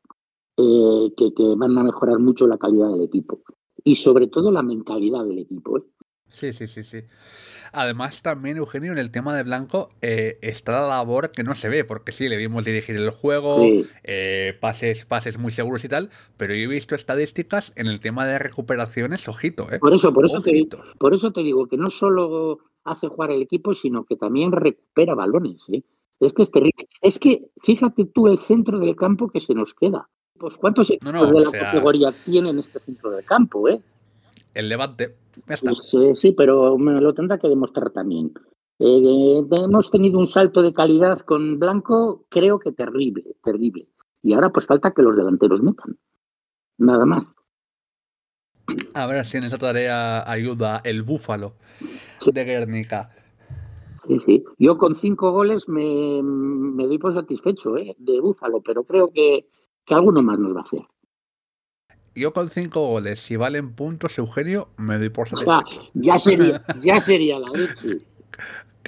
eh, 0.57 1.13
que, 1.17 1.33
van 1.57 1.79
a 1.79 1.85
mejorar 1.85 2.19
mucho 2.19 2.47
la 2.47 2.59
calidad 2.59 2.91
del 2.93 3.05
equipo. 3.05 3.41
Y 3.85 3.97
sobre 3.97 4.27
todo 4.27 4.51
la 4.51 4.63
mentalidad 4.63 5.25
del 5.25 5.39
equipo. 5.39 5.79
¿eh? 5.79 5.83
Sí, 6.29 6.53
sí, 6.53 6.67
sí, 6.67 6.83
sí. 6.83 7.03
Además, 7.73 8.23
también, 8.23 8.57
Eugenio, 8.57 8.93
en 8.93 8.99
el 8.99 9.11
tema 9.11 9.35
de 9.35 9.43
Blanco 9.45 9.89
eh, 10.03 10.39
está 10.43 10.73
la 10.73 10.89
labor 10.89 11.31
que 11.31 11.45
no 11.45 11.55
se 11.55 11.69
ve, 11.69 11.85
porque 11.85 12.13
sí, 12.13 12.29
le 12.29 12.37
vimos 12.37 12.65
dirigir 12.65 12.97
el 12.97 13.11
juego, 13.11 13.59
pases, 14.61 15.07
pases 15.07 15.39
muy 15.39 15.53
seguros 15.53 15.85
y 15.85 15.89
tal, 15.89 16.11
pero 16.37 16.55
yo 16.55 16.65
he 16.65 16.67
visto 16.67 16.95
estadísticas 16.95 17.73
en 17.77 17.87
el 17.87 18.01
tema 18.01 18.27
de 18.27 18.39
recuperaciones, 18.39 19.29
ojito, 19.29 19.71
¿eh? 19.73 19.79
Por 19.79 19.95
eso, 19.95 20.13
por 20.13 20.27
eso, 20.27 20.41
te, 20.41 20.69
por 20.99 21.15
eso 21.15 21.33
te 21.33 21.43
digo 21.43 21.67
que 21.69 21.77
no 21.77 21.91
solo 21.91 22.59
hace 22.85 23.09
jugar 23.09 23.31
el 23.31 23.43
equipo, 23.43 23.75
sino 23.75 24.05
que 24.05 24.17
también 24.17 24.53
recupera 24.53 25.15
balones, 25.15 25.65
¿eh? 25.73 25.85
Es 26.21 26.33
que 26.33 26.43
es 26.43 26.51
terrible. 26.51 26.87
Es 27.01 27.19
que 27.19 27.51
fíjate 27.63 28.05
tú 28.05 28.29
el 28.29 28.39
centro 28.39 28.79
del 28.79 28.95
campo 28.95 29.31
que 29.31 29.41
se 29.41 29.55
nos 29.55 29.75
queda. 29.75 30.09
Pues 30.39 30.57
cuántos 30.57 30.91
equipos 30.91 31.31
de 31.33 31.41
la 31.41 31.51
categoría 31.51 32.13
tienen 32.25 32.59
este 32.59 32.79
centro 32.79 33.11
del 33.11 33.25
campo, 33.25 33.69
¿eh? 33.69 33.81
El 34.55 34.69
Levante. 34.69 35.17
Pues, 35.47 35.95
eh, 35.95 36.15
sí, 36.15 36.33
pero 36.33 36.77
me 36.79 37.01
lo 37.01 37.15
tendrá 37.15 37.39
que 37.39 37.49
demostrar 37.49 37.91
también. 37.91 38.33
Eh, 38.79 39.43
hemos 39.51 39.91
tenido 39.91 40.19
un 40.19 40.29
salto 40.29 40.63
de 40.63 40.73
calidad 40.73 41.21
con 41.21 41.59
Blanco, 41.59 42.25
creo 42.31 42.59
que 42.59 42.73
terrible, 42.73 43.25
terrible. 43.45 43.89
Y 44.23 44.33
ahora 44.33 44.51
pues 44.51 44.67
falta 44.67 44.93
que 44.93 45.03
los 45.03 45.17
delanteros 45.17 45.63
metan. 45.63 45.99
Nada 46.79 47.05
más. 47.05 47.35
A 48.95 49.07
ver 49.07 49.27
si 49.27 49.37
en 49.37 49.45
esa 49.45 49.59
tarea 49.59 50.29
ayuda 50.31 50.81
el 50.85 51.03
Búfalo 51.03 51.57
de 52.25 52.45
Guernica. 52.45 53.11
Sí, 54.11 54.19
sí. 54.19 54.45
Yo 54.59 54.77
con 54.77 54.97
cinco 54.97 55.31
goles 55.31 55.69
me, 55.69 56.21
doy 56.21 56.99
por 56.99 57.15
satisfecho 57.15 57.77
¿eh? 57.77 57.95
de 57.97 58.21
Búfalo, 58.21 58.61
pero 58.61 58.83
creo 58.83 59.09
que, 59.13 59.47
que 59.85 59.95
alguno 59.95 60.21
más 60.21 60.39
nos 60.39 60.55
va 60.55 60.61
a 60.61 60.63
hacer. 60.63 60.81
Yo 62.17 62.33
con 62.33 62.51
cinco 62.51 62.89
goles, 62.89 63.21
si 63.21 63.37
valen 63.37 63.73
puntos, 63.77 64.19
Eugenio, 64.19 64.69
me 64.79 64.99
doy 64.99 65.11
por 65.11 65.29
satisfecho. 65.29 65.91
ya, 65.95 66.19
sería, 66.19 66.65
ya 66.81 67.01
sería 67.01 67.39
la 67.39 67.51
leche. 67.51 68.01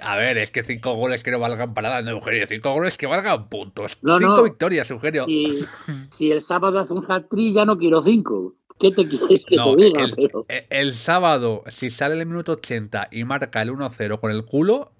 A 0.02 0.17
ver, 0.17 0.38
es 0.38 0.50
que 0.50 0.64
cinco 0.64 0.95
goles 0.95 1.23
que 1.23 1.31
no 1.31 1.38
valgan 1.38 1.73
para 1.73 1.91
nada, 1.91 2.02
no, 2.02 2.11
Eugenio. 2.11 2.45
Cinco 2.49 2.73
goles 2.73 2.97
que 2.97 3.07
valgan 3.07 3.49
puntos. 3.49 3.99
cinco 4.02 4.43
victorias, 4.43 4.91
Eugenio. 4.91 5.26
Si, 5.26 5.64
si, 6.11 6.33
el 6.33 6.43
sábado 6.43 6.81
hace 6.81 6.95
un 6.95 7.05
hat-trick, 7.09 7.55
ya 7.55 7.64
no 7.64 7.79
quiero 7.79 8.02
cinco. 8.02 8.57
¿Qué 8.81 8.91
te 8.91 9.07
quieres 9.07 9.45
que 9.45 9.57
te 9.57 9.76
diga? 9.76 10.02
El, 10.02 10.31
e, 10.49 10.67
el, 10.71 10.93
sábado, 10.93 11.62
si 11.69 11.91
sale 11.91 12.19
el 12.19 12.26
minuto 12.26 12.52
80 12.52 13.09
y 13.12 13.23
marca 13.23 13.62
el 13.62 13.71
1-0 13.71 14.19
con 14.19 14.33
el 14.33 14.45
culo, 14.45 14.91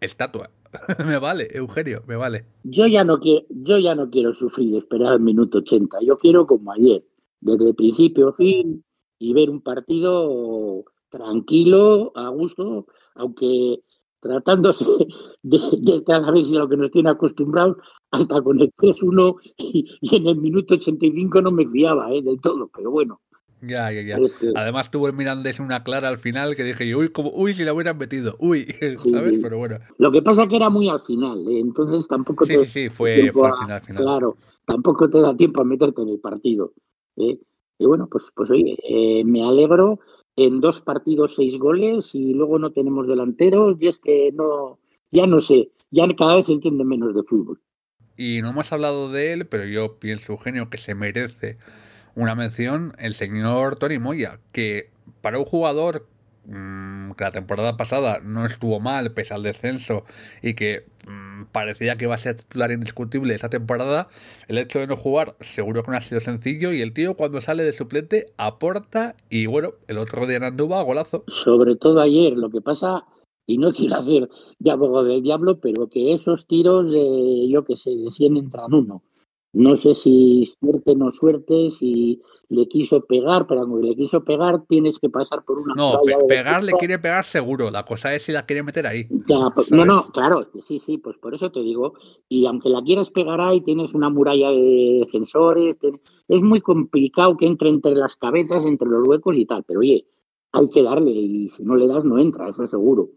estatua. 0.00 0.50
me 1.06 1.18
vale, 1.18 1.48
Eugenio, 1.52 2.02
me 2.06 2.16
vale. 2.16 2.46
Yo 2.64 2.86
ya 2.86 3.04
no 3.04 3.18
quiero, 3.18 3.46
yo 3.50 3.78
ya 3.78 3.94
no 3.94 4.10
quiero 4.10 4.32
sufrir, 4.32 4.76
esperar 4.76 5.14
el 5.14 5.20
minuto 5.20 5.58
80. 5.58 5.98
Yo 6.02 6.18
quiero 6.18 6.46
como 6.46 6.72
ayer, 6.72 7.04
desde 7.40 7.74
principio 7.74 8.28
a 8.28 8.32
fin, 8.32 8.84
y 9.18 9.32
ver 9.32 9.50
un 9.50 9.60
partido 9.60 10.84
tranquilo, 11.08 12.12
a 12.14 12.28
gusto, 12.28 12.86
aunque 13.14 13.82
tratándose 14.20 14.84
de, 15.42 15.58
de 15.78 15.96
estar 15.96 16.24
a 16.24 16.30
ver 16.30 16.44
si 16.44 16.52
lo 16.52 16.68
que 16.68 16.76
nos 16.76 16.90
tiene 16.90 17.10
acostumbrados, 17.10 17.76
hasta 18.10 18.40
con 18.42 18.60
el 18.60 18.72
3-1 18.74 19.36
y, 19.58 20.16
en 20.16 20.26
el 20.26 20.36
minuto 20.36 20.74
85 20.74 21.42
no 21.42 21.52
me 21.52 21.66
fiaba 21.66 22.12
¿eh? 22.12 22.22
del 22.22 22.40
todo, 22.40 22.70
pero 22.74 22.90
bueno. 22.90 23.20
Ya, 23.62 23.90
ya, 23.90 24.02
ya. 24.02 24.18
Además 24.54 24.90
tuvo 24.90 25.06
el 25.06 25.14
Mirandés 25.14 25.60
una 25.60 25.82
clara 25.82 26.08
al 26.08 26.18
final 26.18 26.54
que 26.54 26.62
dije, 26.62 26.94
uy, 26.94 27.08
como, 27.08 27.30
uy, 27.30 27.54
si 27.54 27.64
la 27.64 27.72
hubieran 27.72 27.96
metido, 27.96 28.36
uy, 28.38 28.64
¿sabes? 28.96 29.40
Pero 29.40 29.58
bueno. 29.58 29.78
Lo 29.98 30.12
que 30.12 30.22
pasa 30.22 30.46
que 30.46 30.56
era 30.56 30.68
muy 30.68 30.88
al 30.88 31.00
final, 31.00 31.46
¿eh? 31.48 31.60
entonces 31.60 32.06
tampoco 32.06 32.44
sí, 32.44 32.56
Sí, 32.58 32.66
sí, 32.66 32.88
fue, 32.90 33.30
fue 33.32 33.48
al 33.48 33.80
final, 33.80 33.96
Claro, 33.96 34.36
tampoco 34.64 35.08
te 35.08 35.20
da 35.20 35.36
tiempo 35.36 35.62
a 35.62 35.64
meterte 35.64 36.02
en 36.02 36.08
el 36.10 36.20
partido. 36.20 36.72
¿eh? 37.16 37.38
Y 37.78 37.86
bueno, 37.86 38.08
pues, 38.10 38.30
pues 38.34 38.50
oye, 38.50 38.78
eh, 38.82 39.24
me 39.24 39.42
alegro. 39.42 40.00
En 40.38 40.60
dos 40.60 40.82
partidos, 40.82 41.34
seis 41.34 41.58
goles 41.58 42.14
y 42.14 42.34
luego 42.34 42.58
no 42.58 42.70
tenemos 42.70 43.06
delanteros 43.06 43.78
y 43.80 43.86
es 43.86 43.96
que 43.96 44.32
no, 44.32 44.78
ya 45.10 45.26
no 45.26 45.40
sé, 45.40 45.70
ya 45.90 46.06
cada 46.14 46.34
vez 46.34 46.44
se 46.44 46.52
entiende 46.52 46.84
menos 46.84 47.14
de 47.14 47.22
fútbol. 47.22 47.58
Y 48.18 48.42
no 48.42 48.50
hemos 48.50 48.70
hablado 48.70 49.10
de 49.10 49.32
él, 49.32 49.46
pero 49.46 49.64
yo 49.64 49.98
pienso, 49.98 50.32
Eugenio, 50.32 50.68
que 50.68 50.76
se 50.76 50.94
merece 50.94 51.56
una 52.16 52.34
mención 52.34 52.92
el 52.98 53.14
señor 53.14 53.78
Tony 53.78 53.98
Moya, 53.98 54.40
que 54.52 54.90
para 55.20 55.38
un 55.38 55.44
jugador 55.44 56.06
mm, 56.46 57.12
que 57.12 57.24
la 57.24 57.30
temporada 57.30 57.76
pasada 57.76 58.20
no 58.24 58.46
estuvo 58.46 58.80
mal 58.80 59.12
pese 59.12 59.34
al 59.34 59.42
descenso 59.42 60.04
y 60.42 60.54
que 60.54 60.86
mm, 61.06 61.44
parecía 61.52 61.96
que 61.96 62.06
iba 62.06 62.14
a 62.14 62.18
ser 62.18 62.36
titular 62.36 62.72
indiscutible 62.72 63.34
esa 63.34 63.50
temporada, 63.50 64.08
el 64.48 64.58
hecho 64.58 64.78
de 64.78 64.86
no 64.86 64.96
jugar 64.96 65.36
seguro 65.40 65.82
que 65.82 65.90
no 65.90 65.96
ha 65.98 66.00
sido 66.00 66.20
sencillo 66.20 66.72
y 66.72 66.80
el 66.80 66.94
tío 66.94 67.16
cuando 67.16 67.40
sale 67.40 67.62
de 67.62 67.72
suplente 67.72 68.26
aporta 68.38 69.14
y 69.28 69.46
bueno, 69.46 69.74
el 69.86 69.98
otro 69.98 70.26
día 70.26 70.38
en 70.38 70.44
Andúba, 70.44 70.82
golazo. 70.82 71.22
Sobre 71.28 71.76
todo 71.76 72.00
ayer, 72.00 72.32
lo 72.32 72.48
que 72.50 72.62
pasa, 72.62 73.04
y 73.46 73.58
no 73.58 73.72
quiero 73.74 73.96
hacer 73.96 74.28
de 74.58 74.70
abogado 74.70 75.04
del 75.04 75.22
diablo, 75.22 75.60
pero 75.60 75.88
que 75.88 76.14
esos 76.14 76.46
tiros, 76.46 76.90
de, 76.90 77.46
yo 77.50 77.64
que 77.64 77.76
sé, 77.76 77.90
de 77.90 78.10
100 78.10 78.38
entran 78.38 78.72
uno. 78.72 79.02
No 79.56 79.74
sé 79.74 79.94
si 79.94 80.44
suerte 80.44 80.90
o 80.92 80.96
no 80.96 81.10
suerte, 81.10 81.70
si 81.70 82.20
le 82.50 82.68
quiso 82.68 83.00
pegar, 83.06 83.46
pero 83.46 83.60
cuando 83.60 83.88
le 83.88 83.96
quiso 83.96 84.22
pegar 84.22 84.66
tienes 84.68 84.98
que 84.98 85.08
pasar 85.08 85.46
por 85.46 85.60
una... 85.60 85.72
No, 85.74 85.96
pegar 86.28 86.62
le 86.62 86.72
quiere 86.72 86.98
pegar 86.98 87.24
seguro, 87.24 87.70
la 87.70 87.82
cosa 87.82 88.14
es 88.14 88.24
si 88.24 88.32
la 88.32 88.44
quiere 88.44 88.62
meter 88.62 88.86
ahí. 88.86 89.08
Pues, 89.54 89.72
no, 89.72 89.86
no, 89.86 90.10
claro, 90.10 90.46
sí, 90.60 90.78
sí, 90.78 90.98
pues 90.98 91.16
por 91.16 91.32
eso 91.32 91.50
te 91.50 91.60
digo, 91.60 91.94
y 92.28 92.44
aunque 92.44 92.68
la 92.68 92.82
quieras 92.82 93.10
pegar 93.10 93.40
ahí, 93.40 93.62
tienes 93.62 93.94
una 93.94 94.10
muralla 94.10 94.50
de 94.50 95.00
defensores, 95.00 95.78
es 96.28 96.42
muy 96.42 96.60
complicado 96.60 97.38
que 97.38 97.46
entre 97.46 97.70
entre 97.70 97.94
las 97.94 98.14
cabezas, 98.14 98.62
entre 98.66 98.90
los 98.90 99.08
huecos 99.08 99.38
y 99.38 99.46
tal, 99.46 99.64
pero 99.64 99.80
oye, 99.80 100.06
hay 100.52 100.68
que 100.68 100.82
darle 100.82 101.12
y 101.12 101.48
si 101.48 101.64
no 101.64 101.76
le 101.76 101.86
das 101.86 102.04
no 102.04 102.18
entra, 102.18 102.50
eso 102.50 102.62
es 102.62 102.68
seguro. 102.68 103.08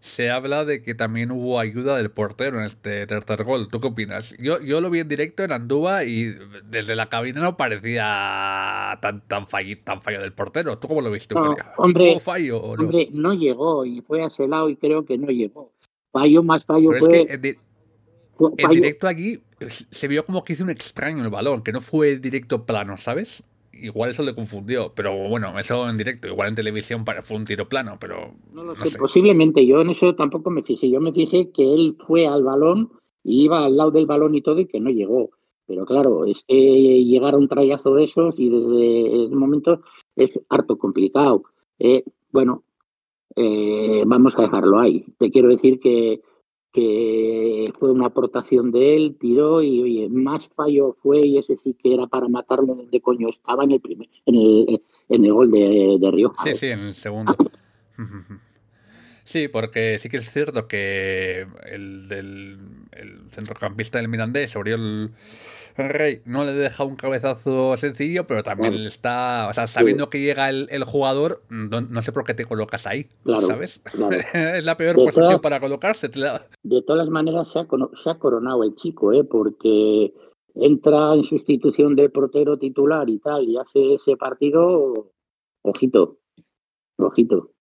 Se 0.00 0.30
habla 0.30 0.64
de 0.64 0.82
que 0.82 0.94
también 0.94 1.30
hubo 1.30 1.58
ayuda 1.58 1.96
del 1.96 2.10
portero 2.10 2.58
en 2.58 2.66
este 2.66 3.06
tercer 3.06 3.44
gol. 3.44 3.68
¿Tú 3.68 3.80
qué 3.80 3.88
opinas? 3.88 4.34
Yo, 4.38 4.60
yo 4.60 4.80
lo 4.80 4.90
vi 4.90 5.00
en 5.00 5.08
directo 5.08 5.42
en 5.42 5.52
Andúa 5.52 6.04
y 6.04 6.34
desde 6.64 6.96
la 6.96 7.08
cabina 7.08 7.40
no 7.40 7.56
parecía 7.56 8.98
tan, 9.00 9.20
tan, 9.26 9.46
fallo, 9.46 9.76
tan 9.84 10.02
fallo 10.02 10.20
del 10.20 10.32
portero. 10.32 10.78
¿Tú 10.78 10.88
cómo 10.88 11.00
lo 11.00 11.10
viste? 11.10 11.34
No, 11.34 11.54
hombre, 11.76 12.18
fallo, 12.20 12.60
no? 12.76 12.84
hombre, 12.84 13.08
no 13.12 13.34
llegó 13.34 13.84
y 13.84 14.00
fue 14.00 14.22
a 14.22 14.26
ese 14.26 14.48
lado 14.48 14.68
y 14.68 14.76
creo 14.76 15.04
que 15.04 15.18
no 15.18 15.28
llegó. 15.28 15.72
Fallo 16.10 16.42
más 16.42 16.64
fallo 16.64 16.90
fue... 16.98 17.26
en, 17.30 17.40
directo 18.70 19.06
aquí 19.06 19.42
se 19.68 20.08
vio 20.08 20.24
como 20.24 20.44
que 20.44 20.54
hizo 20.54 20.64
un 20.64 20.70
extraño 20.70 21.22
el 21.22 21.30
balón, 21.30 21.62
que 21.62 21.72
no 21.72 21.80
fue 21.80 22.16
directo 22.16 22.66
plano, 22.66 22.96
¿sabes? 22.96 23.44
Igual 23.82 24.10
eso 24.10 24.22
le 24.22 24.34
confundió, 24.34 24.92
pero 24.94 25.28
bueno, 25.28 25.58
eso 25.58 25.88
en 25.88 25.96
directo, 25.96 26.28
igual 26.28 26.48
en 26.48 26.54
televisión 26.54 27.04
fue 27.22 27.36
un 27.36 27.44
tiro 27.44 27.68
plano, 27.68 27.96
pero... 28.00 28.34
No 28.52 28.64
lo 28.64 28.74
sé, 28.74 28.96
posiblemente, 28.96 29.66
yo 29.66 29.80
en 29.80 29.90
eso 29.90 30.14
tampoco 30.14 30.50
me 30.50 30.62
fijé, 30.62 30.90
yo 30.90 31.00
me 31.00 31.12
fijé 31.12 31.50
que 31.50 31.74
él 31.74 31.96
fue 31.98 32.26
al 32.26 32.42
balón 32.42 32.90
y 33.24 33.44
iba 33.44 33.64
al 33.64 33.76
lado 33.76 33.90
del 33.90 34.06
balón 34.06 34.34
y 34.34 34.42
todo 34.42 34.60
y 34.60 34.66
que 34.66 34.80
no 34.80 34.90
llegó. 34.90 35.30
Pero 35.66 35.84
claro, 35.86 36.24
es 36.26 36.44
que 36.46 37.04
llegar 37.04 37.34
a 37.34 37.38
un 37.38 37.48
trayazo 37.48 37.94
de 37.94 38.04
esos 38.04 38.38
y 38.38 38.48
desde 38.48 39.24
ese 39.24 39.34
momento 39.34 39.80
es 40.16 40.40
harto 40.48 40.76
complicado. 40.76 41.44
Eh, 41.78 42.04
bueno, 42.30 42.64
eh, 43.36 44.02
vamos 44.06 44.34
a 44.36 44.42
dejarlo 44.42 44.78
ahí. 44.80 45.04
Te 45.18 45.30
quiero 45.30 45.48
decir 45.48 45.80
que, 45.80 46.20
que 46.72 47.72
fue 47.78 47.90
una 47.90 48.06
aportación 48.06 48.72
de 48.72 48.96
él, 48.96 49.16
tiró 49.20 49.62
y 49.62 49.82
oye, 49.82 50.08
más 50.08 50.48
fallo 50.48 50.94
fue 50.94 51.20
y 51.20 51.38
ese 51.38 51.56
sí 51.56 51.74
que 51.74 51.92
era 51.94 52.06
para 52.06 52.28
matarlo 52.28 52.74
donde 52.74 53.00
coño 53.00 53.28
estaba 53.28 53.64
en 53.64 53.72
el 53.72 53.80
primer, 53.80 54.08
en 54.26 54.34
el, 54.34 54.82
en 55.08 55.24
el 55.24 55.32
gol 55.32 55.50
de, 55.50 55.98
de 56.00 56.10
Río. 56.10 56.32
Sí, 56.44 56.54
sí, 56.54 56.66
en 56.68 56.80
el 56.80 56.94
segundo. 56.94 57.36
Sí, 59.24 59.48
porque 59.48 59.98
sí 59.98 60.08
que 60.08 60.16
es 60.16 60.30
cierto 60.30 60.66
que 60.66 61.46
el, 61.70 62.08
del, 62.08 62.58
el 62.90 63.30
centrocampista 63.30 63.98
del 63.98 64.08
Mirandés, 64.08 64.56
Oriol 64.56 65.12
Rey, 65.76 66.22
no 66.24 66.44
le 66.44 66.52
deja 66.52 66.84
un 66.84 66.96
cabezazo 66.96 67.76
sencillo, 67.76 68.26
pero 68.26 68.42
también 68.42 68.74
está, 68.74 69.48
o 69.48 69.52
sea, 69.52 69.66
sabiendo 69.66 70.10
que 70.10 70.20
llega 70.20 70.48
el, 70.48 70.68
el 70.70 70.84
jugador, 70.84 71.42
no, 71.48 72.02
sé 72.02 72.12
por 72.12 72.24
qué 72.24 72.34
te 72.34 72.44
colocas 72.44 72.86
ahí, 72.86 73.08
¿sabes? 73.46 73.80
es 74.34 74.64
la 74.64 74.76
peor 74.76 74.96
posición 74.96 75.40
para 75.40 75.60
colocarse. 75.60 76.08
De 76.08 76.82
todas 76.82 77.08
maneras, 77.08 77.48
se 77.48 77.60
ha, 77.60 77.66
se 77.94 78.10
ha 78.10 78.18
coronado 78.18 78.64
el 78.64 78.74
chico, 78.74 79.12
¿eh? 79.12 79.24
porque 79.24 80.12
entra 80.54 81.14
en 81.14 81.22
sustitución 81.22 81.96
del 81.96 82.10
portero 82.10 82.58
titular 82.58 83.08
y 83.08 83.18
tal, 83.18 83.48
y 83.48 83.56
hace 83.56 83.94
ese 83.94 84.16
partido, 84.16 85.12
ojito, 85.62 86.18
ojito. 86.98 87.52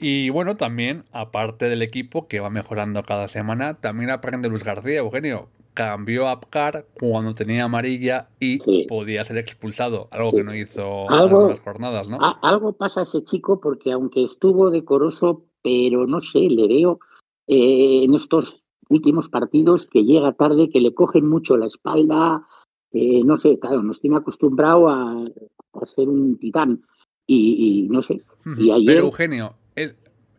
Y 0.00 0.30
bueno, 0.30 0.56
también, 0.56 1.04
aparte 1.10 1.68
del 1.68 1.82
equipo 1.82 2.28
que 2.28 2.40
va 2.40 2.50
mejorando 2.50 3.02
cada 3.02 3.26
semana, 3.26 3.80
también 3.80 4.10
aprende 4.10 4.48
Luis 4.48 4.64
García, 4.64 4.98
Eugenio. 4.98 5.48
Cambió 5.78 6.26
a 6.26 6.32
Apcar 6.32 6.86
cuando 6.98 7.36
tenía 7.36 7.62
amarilla 7.62 8.30
y 8.40 8.84
podía 8.88 9.24
ser 9.24 9.36
expulsado, 9.36 10.08
algo 10.10 10.32
que 10.32 10.42
no 10.42 10.52
hizo 10.52 11.08
algo, 11.08 11.50
las 11.50 11.60
jornadas, 11.60 12.08
¿no? 12.08 12.18
algo 12.42 12.72
pasa 12.72 12.98
a 12.98 13.02
ese 13.04 13.22
chico 13.22 13.60
porque 13.60 13.92
aunque 13.92 14.24
estuvo 14.24 14.70
decoroso, 14.70 15.44
pero 15.62 16.08
no 16.08 16.20
sé, 16.20 16.40
le 16.40 16.66
veo 16.66 16.98
eh, 17.46 18.02
en 18.02 18.12
estos 18.12 18.64
últimos 18.88 19.28
partidos 19.28 19.86
que 19.86 20.02
llega 20.02 20.32
tarde, 20.32 20.68
que 20.68 20.80
le 20.80 20.92
cogen 20.94 21.28
mucho 21.28 21.56
la 21.56 21.66
espalda, 21.66 22.44
eh, 22.90 23.22
no 23.22 23.36
sé, 23.36 23.60
claro, 23.60 23.80
nos 23.80 24.00
tiene 24.00 24.16
acostumbrado 24.16 24.88
a, 24.88 25.12
a 25.12 25.86
ser 25.86 26.08
un 26.08 26.40
titán 26.40 26.82
y, 27.24 27.84
y 27.84 27.88
no 27.88 28.02
sé. 28.02 28.24
Y 28.56 28.72
ayer, 28.72 28.84
Pero 28.84 29.00
Eugenio, 29.02 29.54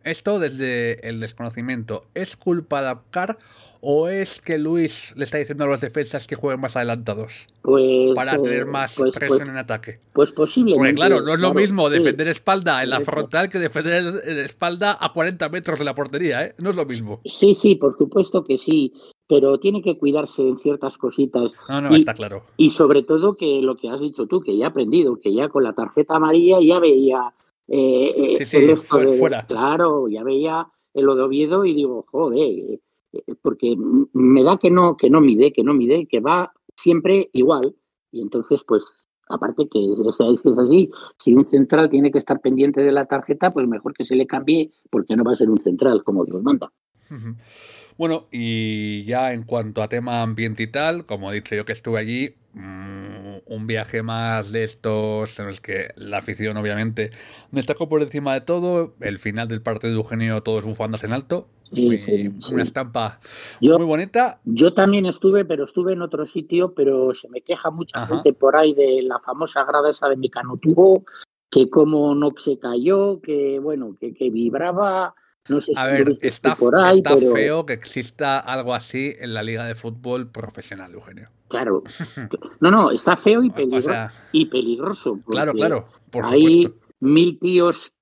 esto 0.04 0.38
desde 0.38 1.08
el 1.08 1.18
desconocimiento, 1.18 2.02
¿es 2.14 2.36
culpa 2.36 2.82
de 2.82 2.88
Apcar 2.88 3.38
o 3.80 4.08
es 4.08 4.40
que 4.40 4.58
Luis 4.58 5.12
le 5.16 5.24
está 5.24 5.38
diciendo 5.38 5.64
a 5.64 5.66
los 5.66 5.80
defensas 5.80 6.26
que 6.26 6.36
jueguen 6.36 6.60
más 6.60 6.76
adelantados? 6.76 7.46
Pues, 7.62 8.14
para 8.14 8.40
tener 8.40 8.66
más 8.66 8.94
pues, 8.94 9.14
presión 9.14 9.38
pues, 9.38 9.48
en 9.48 9.56
ataque. 9.56 10.00
Pues 10.12 10.32
posiblemente. 10.32 10.78
Porque 10.78 10.94
claro, 10.94 11.22
no 11.22 11.34
es 11.34 11.40
lo 11.40 11.52
claro, 11.52 11.60
mismo 11.60 11.88
sí. 11.88 11.94
defender 11.94 12.28
espalda 12.28 12.82
en 12.82 12.90
la 12.90 13.00
frontal 13.00 13.48
que 13.48 13.58
defender 13.58 14.22
espalda 14.26 14.98
a 15.00 15.12
40 15.12 15.48
metros 15.48 15.78
de 15.78 15.84
la 15.84 15.94
portería, 15.94 16.44
¿eh? 16.44 16.54
No 16.58 16.70
es 16.70 16.76
lo 16.76 16.84
mismo. 16.84 17.20
Sí, 17.24 17.54
sí, 17.54 17.74
por 17.74 17.96
supuesto 17.96 18.44
que 18.44 18.56
sí, 18.56 18.92
pero 19.26 19.58
tiene 19.58 19.82
que 19.82 19.98
cuidarse 19.98 20.46
en 20.46 20.56
ciertas 20.56 20.98
cositas. 20.98 21.50
No, 21.68 21.80
no, 21.80 21.96
y, 21.96 22.00
está 22.00 22.14
claro. 22.14 22.44
Y 22.56 22.70
sobre 22.70 23.02
todo 23.02 23.34
que 23.34 23.62
lo 23.62 23.76
que 23.76 23.88
has 23.88 24.00
dicho 24.00 24.26
tú, 24.26 24.40
que 24.40 24.56
ya 24.56 24.66
ha 24.66 24.68
aprendido, 24.68 25.18
que 25.18 25.32
ya 25.32 25.48
con 25.48 25.64
la 25.64 25.72
tarjeta 25.72 26.16
amarilla 26.16 26.58
ya 26.60 26.78
veía 26.78 27.32
eh, 27.72 28.36
sí, 28.38 28.46
sí, 28.46 28.56
el 28.56 28.70
esto 28.70 28.88
fuera, 28.88 29.10
de, 29.10 29.18
fuera. 29.18 29.46
claro, 29.46 30.08
ya 30.08 30.24
veía 30.24 30.66
el 30.92 31.08
Oviedo 31.08 31.64
y 31.64 31.74
digo, 31.74 32.04
joder, 32.10 32.48
eh, 32.48 32.80
porque 33.42 33.76
me 34.12 34.42
da 34.42 34.56
que 34.58 34.70
no, 34.70 34.96
que 34.96 35.10
no 35.10 35.20
mide, 35.20 35.52
que 35.52 35.64
no 35.64 35.74
mide, 35.74 36.06
que 36.06 36.20
va 36.20 36.52
siempre 36.76 37.28
igual. 37.32 37.76
Y 38.12 38.22
entonces, 38.22 38.62
pues, 38.66 38.84
aparte 39.28 39.68
que 39.68 39.78
es, 39.84 40.20
es, 40.44 40.58
así, 40.58 40.90
si 41.18 41.34
un 41.34 41.44
central 41.44 41.88
tiene 41.88 42.10
que 42.10 42.18
estar 42.18 42.40
pendiente 42.40 42.82
de 42.82 42.92
la 42.92 43.06
tarjeta, 43.06 43.52
pues 43.52 43.68
mejor 43.68 43.94
que 43.94 44.04
se 44.04 44.16
le 44.16 44.26
cambie, 44.26 44.72
porque 44.90 45.16
no 45.16 45.24
va 45.24 45.32
a 45.32 45.36
ser 45.36 45.50
un 45.50 45.58
central, 45.58 46.02
como 46.04 46.24
Dios 46.24 46.42
manda. 46.42 46.72
Bueno, 48.00 48.28
y 48.32 49.04
ya 49.04 49.34
en 49.34 49.42
cuanto 49.42 49.82
a 49.82 49.88
tema 49.90 50.22
ambiente 50.22 50.62
y 50.62 50.68
tal, 50.68 51.04
como 51.04 51.30
he 51.30 51.34
dicho 51.34 51.54
yo 51.54 51.66
que 51.66 51.72
estuve 51.72 51.98
allí, 51.98 52.34
mmm, 52.54 53.40
un 53.44 53.66
viaje 53.66 54.02
más 54.02 54.52
de 54.52 54.64
estos 54.64 55.38
en 55.38 55.48
los 55.48 55.60
que 55.60 55.90
la 55.96 56.16
afición 56.16 56.56
obviamente 56.56 57.10
destacó 57.50 57.90
por 57.90 58.00
encima 58.00 58.32
de 58.32 58.40
todo, 58.40 58.94
el 59.00 59.18
final 59.18 59.48
del 59.48 59.60
partido 59.60 59.92
de 59.92 59.98
Eugenio 59.98 60.42
todos 60.42 60.64
bufandas 60.64 61.04
en 61.04 61.12
alto, 61.12 61.48
Sí, 61.74 61.84
muy, 61.88 61.98
sí, 61.98 62.30
una 62.50 62.62
estampa 62.62 63.20
Yo- 63.60 63.76
muy 63.76 63.86
bonita. 63.86 64.40
Yo 64.46 64.72
también 64.72 65.04
estuve, 65.04 65.44
pero 65.44 65.64
estuve 65.64 65.92
en 65.92 66.00
otro 66.00 66.24
sitio, 66.24 66.72
pero 66.72 67.12
se 67.12 67.28
me 67.28 67.42
queja 67.42 67.70
mucha 67.70 67.98
Ajá. 68.00 68.14
gente 68.14 68.32
por 68.32 68.56
ahí 68.56 68.72
de 68.72 69.02
la 69.02 69.18
famosa 69.20 69.62
grada 69.64 69.90
esa 69.90 70.08
de 70.08 70.16
Mecanotubo, 70.16 71.04
que 71.50 71.68
como 71.68 72.14
no 72.14 72.32
se 72.38 72.58
cayó, 72.58 73.20
que 73.20 73.58
bueno, 73.58 73.94
que, 74.00 74.14
que 74.14 74.30
vibraba, 74.30 75.14
no 75.48 75.60
sé 75.60 75.74
si 75.74 75.80
A 75.80 75.86
lo 75.86 75.92
ver, 75.92 76.12
está, 76.20 76.54
tú 76.54 76.60
por 76.60 76.76
ahí, 76.76 76.98
está 76.98 77.16
pero 77.16 77.32
feo 77.32 77.66
que 77.66 77.72
exista 77.72 78.38
algo 78.38 78.74
así 78.74 79.14
en 79.18 79.34
la 79.34 79.42
liga 79.42 79.64
de 79.64 79.74
fútbol 79.74 80.30
profesional, 80.30 80.92
Eugenio. 80.94 81.28
claro, 81.48 81.82
no, 82.60 82.70
no, 82.70 82.90
está 82.90 83.16
feo 83.16 83.42
y 83.42 83.50
O 83.50 83.54
peligroso, 83.54 83.88
sea, 83.88 84.12
y 84.32 84.46
peligroso, 84.46 85.20
claro, 85.28 85.52
claro, 85.52 85.86
por 86.10 86.24
hay 86.24 86.62
supuesto. 86.62 86.86
mil 87.00 87.38
tíos 87.38 87.92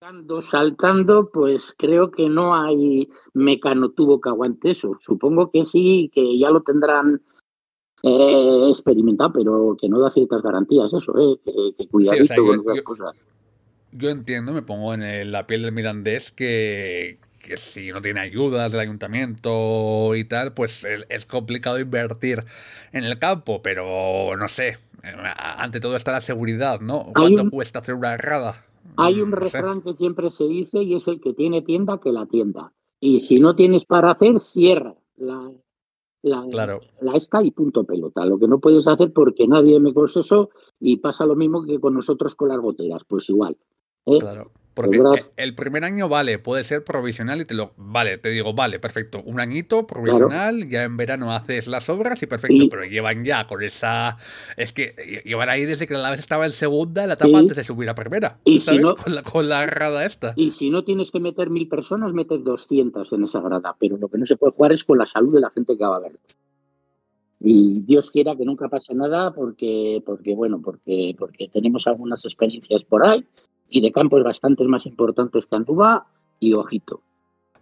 saltando, 0.00 0.42
saltando, 0.42 1.30
pues 1.32 1.74
creo 1.76 2.10
que 2.10 2.28
no 2.28 2.54
hay 2.54 3.08
mecanotubo 3.34 4.20
que 4.20 4.28
aguante 4.28 4.70
eso. 4.70 4.96
Supongo 5.00 5.50
que 5.50 5.64
sí, 5.64 6.08
que 6.14 6.38
ya 6.38 6.50
lo 6.50 6.62
tendrán 6.62 7.20
eh, 8.04 8.66
experimentado, 8.68 9.32
pero 9.32 9.76
que 9.80 9.88
no 9.88 9.98
da 9.98 10.10
ciertas 10.10 10.40
garantías 10.40 10.94
eso, 10.94 11.12
eh, 11.18 11.36
que, 11.44 11.74
que 11.76 11.88
cuidadito 11.88 12.22
Sí, 12.22 12.24
o 12.24 12.26
sea, 12.28 12.36
yo- 12.36 12.46
con 12.46 12.60
esas 12.60 12.82
cosas. 12.82 13.16
Yo 13.16 13.22
entiendo, 14.10 14.52
me 14.52 14.62
pongo 14.62 14.94
en 14.94 15.02
el- 15.02 15.32
la 15.32 15.46
piel 15.46 15.62
del 15.62 15.72
mirandés 15.72 16.30
que, 16.30 17.18
que 17.40 17.56
si 17.56 17.90
no 17.92 18.00
tiene 18.00 18.20
ayudas 18.20 18.70
del 18.72 18.80
ayuntamiento 18.82 20.14
y 20.14 20.24
tal, 20.24 20.52
pues 20.52 20.84
es 21.08 21.26
complicado 21.26 21.78
invertir 21.78 22.44
en 22.92 23.04
el 23.04 23.18
campo, 23.18 23.62
pero 23.62 24.36
no 24.36 24.48
sé, 24.48 24.68
eh, 25.02 25.12
ante 25.36 25.80
todo 25.80 25.96
está 25.96 26.12
la 26.12 26.20
seguridad, 26.20 26.80
¿no? 26.80 27.12
¿Cuánto 27.14 27.42
un- 27.44 27.50
cuesta 27.50 27.78
hacer 27.78 27.94
una 27.94 28.14
errada? 28.14 28.64
Hay 28.96 29.20
un 29.20 29.30
No 29.30 29.36
sé. 29.48 29.58
refrán 29.58 29.82
que 29.82 29.94
siempre 29.94 30.30
se 30.30 30.44
dice 30.44 30.82
y 30.82 30.94
es 30.94 31.06
el 31.08 31.20
que 31.20 31.32
tiene 31.32 31.62
tienda 31.62 31.98
que 32.00 32.10
la 32.12 32.26
tienda. 32.26 32.72
Y 33.00 33.20
si 33.20 33.38
no 33.38 33.54
tienes 33.54 33.84
para 33.84 34.10
hacer, 34.10 34.38
cierra 34.40 34.94
la, 35.16 35.52
la, 36.22 36.44
Claro. 36.50 36.80
la 37.00 37.12
esta 37.12 37.42
y 37.42 37.50
punto 37.52 37.84
pelota. 37.84 38.24
Lo 38.24 38.38
que 38.38 38.48
no 38.48 38.58
puedes 38.58 38.86
hacer 38.88 39.12
porque 39.12 39.46
nadie 39.46 39.78
me 39.78 39.92
eso 40.16 40.50
y 40.80 40.96
pasa 40.96 41.26
lo 41.26 41.36
mismo 41.36 41.64
que 41.64 41.78
con 41.78 41.94
nosotros 41.94 42.34
con 42.34 42.48
las 42.48 42.58
goteras, 42.58 43.02
pues 43.06 43.28
igual. 43.28 43.56
¿Eh? 44.06 44.18
Claro. 44.20 44.52
Porque 44.74 45.00
el 45.36 45.56
primer 45.56 45.82
año 45.82 46.08
vale, 46.08 46.38
puede 46.38 46.62
ser 46.62 46.84
provisional 46.84 47.40
y 47.40 47.44
te 47.44 47.52
lo. 47.54 47.72
Vale, 47.76 48.16
te 48.18 48.28
digo, 48.28 48.54
vale, 48.54 48.78
perfecto. 48.78 49.20
Un 49.24 49.40
añito 49.40 49.88
provisional, 49.88 50.68
ya 50.68 50.84
en 50.84 50.96
verano 50.96 51.32
haces 51.32 51.66
las 51.66 51.88
obras 51.88 52.22
y 52.22 52.26
perfecto, 52.26 52.64
pero 52.70 52.84
llevan 52.84 53.24
ya 53.24 53.44
con 53.48 53.60
esa. 53.64 54.18
Es 54.56 54.72
que 54.72 55.22
llevan 55.24 55.48
ahí 55.48 55.64
desde 55.64 55.88
que 55.88 55.94
la 55.94 56.10
vez 56.12 56.20
estaba 56.20 56.46
en 56.46 56.52
segunda, 56.52 57.08
la 57.08 57.14
etapa 57.14 57.28
Sí. 57.30 57.34
antes 57.34 57.56
de 57.56 57.64
subir 57.64 57.88
a 57.88 57.96
primera. 57.96 58.38
Y 58.44 58.60
si 58.60 58.66
¿Sabes? 58.66 58.82
no- 58.82 58.94
Con 58.94 59.16
la, 59.16 59.22
con 59.24 59.48
la 59.48 59.64
errada 59.64 60.04
esta. 60.06 60.32
Y 60.36 60.52
si 60.52 60.70
no 60.70 60.84
tienes 60.84 61.10
que 61.10 61.18
meter 61.18 61.50
mil 61.50 61.66
personas, 61.66 62.12
metes 62.12 62.44
200 62.44 63.12
en 63.12 63.24
esa 63.24 63.40
grada. 63.40 63.74
Pero 63.80 63.96
lo 63.96 64.06
que 64.08 64.18
no 64.18 64.26
se 64.26 64.36
puede 64.36 64.52
jugar 64.52 64.70
es 64.70 64.84
con 64.84 64.96
la 64.98 65.06
salud 65.06 65.34
de 65.34 65.40
la 65.40 65.50
gente 65.50 65.76
que 65.76 65.84
va 65.84 65.96
a 65.96 66.00
verlos. 66.00 66.22
Y 67.40 67.80
Dios 67.80 68.12
quiera 68.12 68.36
que 68.36 68.44
nunca 68.44 68.68
pase 68.68 68.94
nada 68.94 69.32
porque, 69.34 70.00
porque 70.06 70.36
bueno, 70.36 70.60
porque, 70.62 71.16
porque 71.18 71.48
tenemos 71.48 71.88
algunas 71.88 72.24
experiencias 72.24 72.84
por 72.84 73.04
ahí 73.04 73.24
y 73.68 73.80
de 73.80 73.92
campos 73.92 74.22
bastante 74.24 74.64
más 74.64 74.86
importantes 74.86 75.46
que 75.46 75.56
Andúba 75.56 76.06
y 76.40 76.54
ojito. 76.54 77.02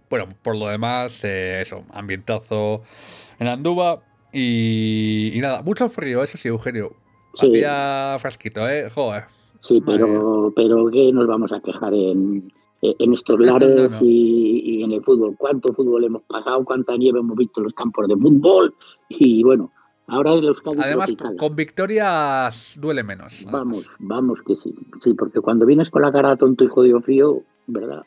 Bueno, 0.08 0.28
por 0.42 0.56
lo 0.56 0.68
demás, 0.68 1.24
eh, 1.24 1.60
eso, 1.60 1.84
ambientazo 1.90 2.82
en 3.38 3.48
Andúba 3.48 4.02
y, 4.32 5.32
y 5.34 5.40
nada, 5.40 5.62
mucho 5.62 5.88
frío, 5.88 6.22
eso 6.22 6.38
sí, 6.38 6.48
Eugenio. 6.48 6.92
Sí. 7.34 7.46
Hacía 7.46 8.16
fresquito, 8.20 8.68
¿eh? 8.68 8.88
Joder. 8.90 9.24
Sí, 9.60 9.82
pero, 9.84 10.52
pero 10.54 10.88
¿qué 10.90 11.12
nos 11.12 11.26
vamos 11.26 11.52
a 11.52 11.60
quejar 11.60 11.92
en, 11.92 12.52
en 12.82 13.12
estos 13.12 13.40
no, 13.40 13.46
lares 13.46 14.00
no. 14.00 14.06
Y, 14.06 14.62
y 14.64 14.82
en 14.84 14.92
el 14.92 15.02
fútbol? 15.02 15.34
¿Cuánto 15.36 15.72
fútbol 15.74 16.04
hemos 16.04 16.22
pasado? 16.22 16.64
¿Cuánta 16.64 16.96
nieve 16.96 17.18
hemos 17.18 17.36
visto 17.36 17.60
en 17.60 17.64
los 17.64 17.74
campos 17.74 18.06
de 18.06 18.16
fútbol? 18.16 18.74
Y 19.08 19.42
bueno, 19.42 19.72
ahora 20.06 20.32
el 20.34 20.44
Euskadi 20.44 20.78
Además, 20.80 21.06
tropical. 21.08 21.36
con 21.36 21.56
victorias 21.56 22.78
duele 22.80 23.02
menos. 23.02 23.44
Vamos, 23.50 23.86
vamos 23.98 24.42
que 24.42 24.56
sí. 24.56 24.74
Sí, 25.00 25.14
porque 25.14 25.40
cuando 25.40 25.66
vienes 25.66 25.90
con 25.90 26.02
la 26.02 26.12
cara 26.12 26.36
tonto 26.36 26.64
y 26.64 26.68
jodido 26.68 27.00
frío, 27.00 27.42
¿verdad? 27.66 28.02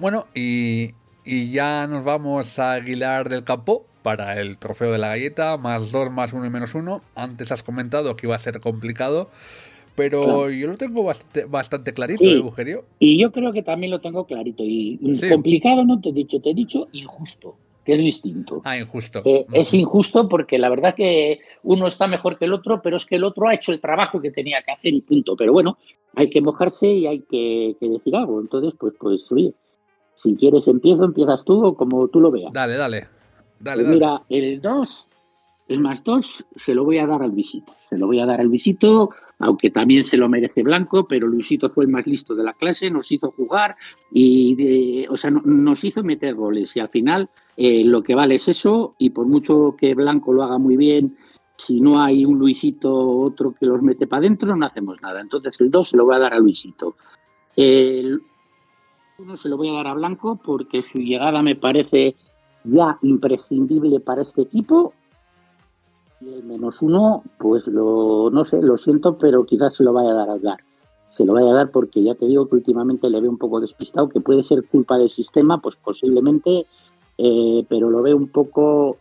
Bueno, 0.00 0.26
y, 0.34 0.92
y 1.24 1.50
ya 1.50 1.86
nos 1.86 2.04
vamos 2.04 2.58
a 2.58 2.72
Aguilar 2.72 3.28
del 3.28 3.44
Campo 3.44 3.84
para 4.02 4.40
el 4.40 4.56
trofeo 4.56 4.90
de 4.90 4.96
la 4.98 5.08
galleta, 5.08 5.58
más 5.58 5.92
dos, 5.92 6.10
más 6.10 6.32
uno 6.32 6.46
y 6.46 6.50
menos 6.50 6.74
uno. 6.74 7.02
Antes 7.14 7.52
has 7.52 7.62
comentado 7.62 8.16
que 8.16 8.26
iba 8.26 8.34
a 8.34 8.38
ser 8.38 8.60
complicado, 8.60 9.28
pero 9.94 10.48
yo 10.48 10.68
lo 10.68 10.78
tengo 10.78 11.04
bastante, 11.04 11.44
bastante 11.44 11.92
clarito, 11.92 12.24
Sí. 12.24 12.30
Eugenio. 12.30 12.84
Y 12.98 13.20
yo 13.20 13.30
creo 13.30 13.52
que 13.52 13.62
también 13.62 13.90
lo 13.90 14.00
tengo 14.00 14.24
clarito. 14.24 14.62
Y 14.64 14.98
Sí. 15.16 15.28
complicado 15.28 15.84
no 15.84 16.00
te 16.00 16.08
he 16.08 16.12
dicho, 16.12 16.40
te 16.40 16.50
he 16.50 16.54
dicho 16.54 16.88
injusto, 16.92 17.56
que 17.84 17.92
es 17.92 18.00
distinto. 18.00 18.62
Ah, 18.64 18.78
injusto. 18.78 19.20
Eh, 19.26 19.44
es 19.52 19.74
injusto 19.74 20.30
porque 20.30 20.56
la 20.56 20.70
verdad 20.70 20.94
que 20.94 21.40
uno 21.62 21.86
está 21.88 22.06
mejor 22.06 22.38
que 22.38 22.46
el 22.46 22.54
otro, 22.54 22.80
pero 22.80 22.96
es 22.96 23.04
que 23.04 23.16
el 23.16 23.24
otro 23.24 23.48
ha 23.48 23.54
hecho 23.54 23.70
el 23.70 23.80
trabajo 23.82 24.18
que 24.18 24.30
tenía 24.30 24.62
que 24.62 24.72
hacer 24.72 24.94
y 24.94 25.02
punto. 25.02 25.36
Pero 25.36 25.52
bueno, 25.52 25.76
hay 26.14 26.30
que 26.30 26.40
mojarse 26.40 26.86
y 26.90 27.06
hay 27.06 27.20
que, 27.20 27.76
que 27.78 27.86
decir 27.86 28.16
algo. 28.16 28.40
Entonces, 28.40 28.72
pues, 28.80 28.94
pues, 28.98 29.30
oye, 29.30 29.52
si 30.22 30.34
quieres 30.36 30.66
empiezo, 30.68 31.04
empiezas 31.04 31.44
tú 31.44 31.64
o 31.64 31.74
como 31.74 32.08
tú 32.08 32.20
lo 32.20 32.30
veas. 32.30 32.52
Dale, 32.52 32.76
dale. 32.76 33.08
Dale, 33.58 33.82
Pues 33.82 33.86
dale. 33.86 33.94
mira, 33.94 34.22
el 34.28 34.60
2, 34.60 35.08
el 35.68 35.80
más 35.80 36.02
2, 36.02 36.44
se 36.56 36.74
lo 36.74 36.84
voy 36.84 36.98
a 36.98 37.06
dar 37.06 37.22
al 37.22 37.30
Visito. 37.32 37.74
Se 37.88 37.96
lo 37.98 38.06
voy 38.06 38.20
a 38.20 38.26
dar 38.26 38.40
al 38.40 38.48
Visito, 38.48 39.10
aunque 39.38 39.70
también 39.70 40.04
se 40.04 40.16
lo 40.16 40.28
merece 40.28 40.62
Blanco, 40.62 41.06
pero 41.08 41.26
Luisito 41.26 41.70
fue 41.70 41.84
el 41.84 41.90
más 41.90 42.06
listo 42.06 42.34
de 42.34 42.42
la 42.44 42.52
clase, 42.54 42.90
nos 42.90 43.10
hizo 43.10 43.30
jugar 43.32 43.76
y, 44.12 44.54
de- 44.54 45.06
o 45.08 45.16
sea, 45.16 45.30
no- 45.30 45.42
nos 45.44 45.82
hizo 45.84 46.02
meter 46.02 46.34
goles. 46.34 46.74
Y 46.76 46.80
al 46.80 46.88
final, 46.90 47.28
eh, 47.56 47.84
lo 47.84 48.02
que 48.02 48.14
vale 48.14 48.34
es 48.36 48.48
eso, 48.48 48.94
y 48.98 49.10
por 49.10 49.26
mucho 49.26 49.74
que 49.78 49.94
Blanco 49.94 50.32
lo 50.32 50.42
haga 50.42 50.58
muy 50.58 50.76
bien, 50.76 51.16
si 51.56 51.80
no 51.80 52.00
hay 52.02 52.24
un 52.24 52.38
Luisito 52.38 52.94
otro 52.94 53.54
que 53.58 53.66
los 53.66 53.82
mete 53.82 54.06
para 54.06 54.20
adentro, 54.20 54.54
no 54.56 54.64
hacemos 54.66 55.00
nada. 55.02 55.20
Entonces, 55.20 55.60
el 55.60 55.70
2 55.70 55.88
se 55.90 55.96
lo 55.96 56.04
voy 56.06 56.16
a 56.16 56.20
dar 56.20 56.32
a 56.34 56.38
Luisito. 56.38 56.96
El 57.56 58.22
1 59.20 59.36
se 59.36 59.48
lo 59.48 59.56
voy 59.56 59.68
a 59.68 59.74
dar 59.74 59.86
a 59.86 59.94
Blanco 59.94 60.36
porque 60.42 60.82
su 60.82 60.98
llegada 60.98 61.42
me 61.42 61.54
parece 61.54 62.16
ya 62.64 62.98
imprescindible 63.02 64.00
para 64.00 64.22
este 64.22 64.42
equipo. 64.42 64.92
Y 66.20 66.32
el 66.32 66.44
menos 66.44 66.82
uno, 66.82 67.22
pues 67.38 67.66
lo, 67.66 68.30
no 68.30 68.44
sé, 68.44 68.60
lo 68.62 68.76
siento, 68.76 69.16
pero 69.16 69.44
quizás 69.44 69.74
se 69.74 69.84
lo 69.84 69.92
vaya 69.92 70.10
a 70.10 70.14
dar 70.14 70.30
al 70.30 70.42
dar. 70.42 70.58
Se 71.10 71.24
lo 71.24 71.32
vaya 71.32 71.50
a 71.50 71.54
dar 71.54 71.70
porque 71.70 72.02
ya 72.02 72.14
te 72.14 72.26
digo 72.26 72.48
que 72.48 72.56
últimamente 72.56 73.08
le 73.10 73.20
veo 73.20 73.30
un 73.30 73.38
poco 73.38 73.60
despistado, 73.60 74.08
que 74.08 74.20
puede 74.20 74.42
ser 74.42 74.64
culpa 74.66 74.98
del 74.98 75.10
sistema, 75.10 75.60
pues 75.60 75.76
posiblemente, 75.76 76.66
eh, 77.18 77.64
pero 77.68 77.90
lo 77.90 78.02
veo 78.02 78.16
un 78.16 78.28
poco 78.28 78.98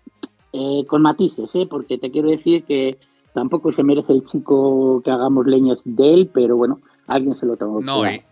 eh, 0.53 0.86
con 0.88 1.01
matices, 1.01 1.53
¿eh? 1.55 1.67
porque 1.69 1.97
te 1.97 2.10
quiero 2.10 2.29
decir 2.29 2.63
que 2.63 2.97
tampoco 3.34 3.71
se 3.71 3.84
merece 3.84 4.13
el 4.13 4.23
chico 4.23 5.01
que 5.03 5.12
hagamos 5.12 5.45
leñas 5.45 5.84
de 5.86 6.13
él, 6.13 6.29
pero 6.34 6.58
bueno, 6.58 6.79
alguien 7.08 7.36
se 7.36 7.45
lo 7.45 7.58
tengo 7.58 7.79
que 7.79 7.86
No, 7.86 8.01
dar. 8.01 8.29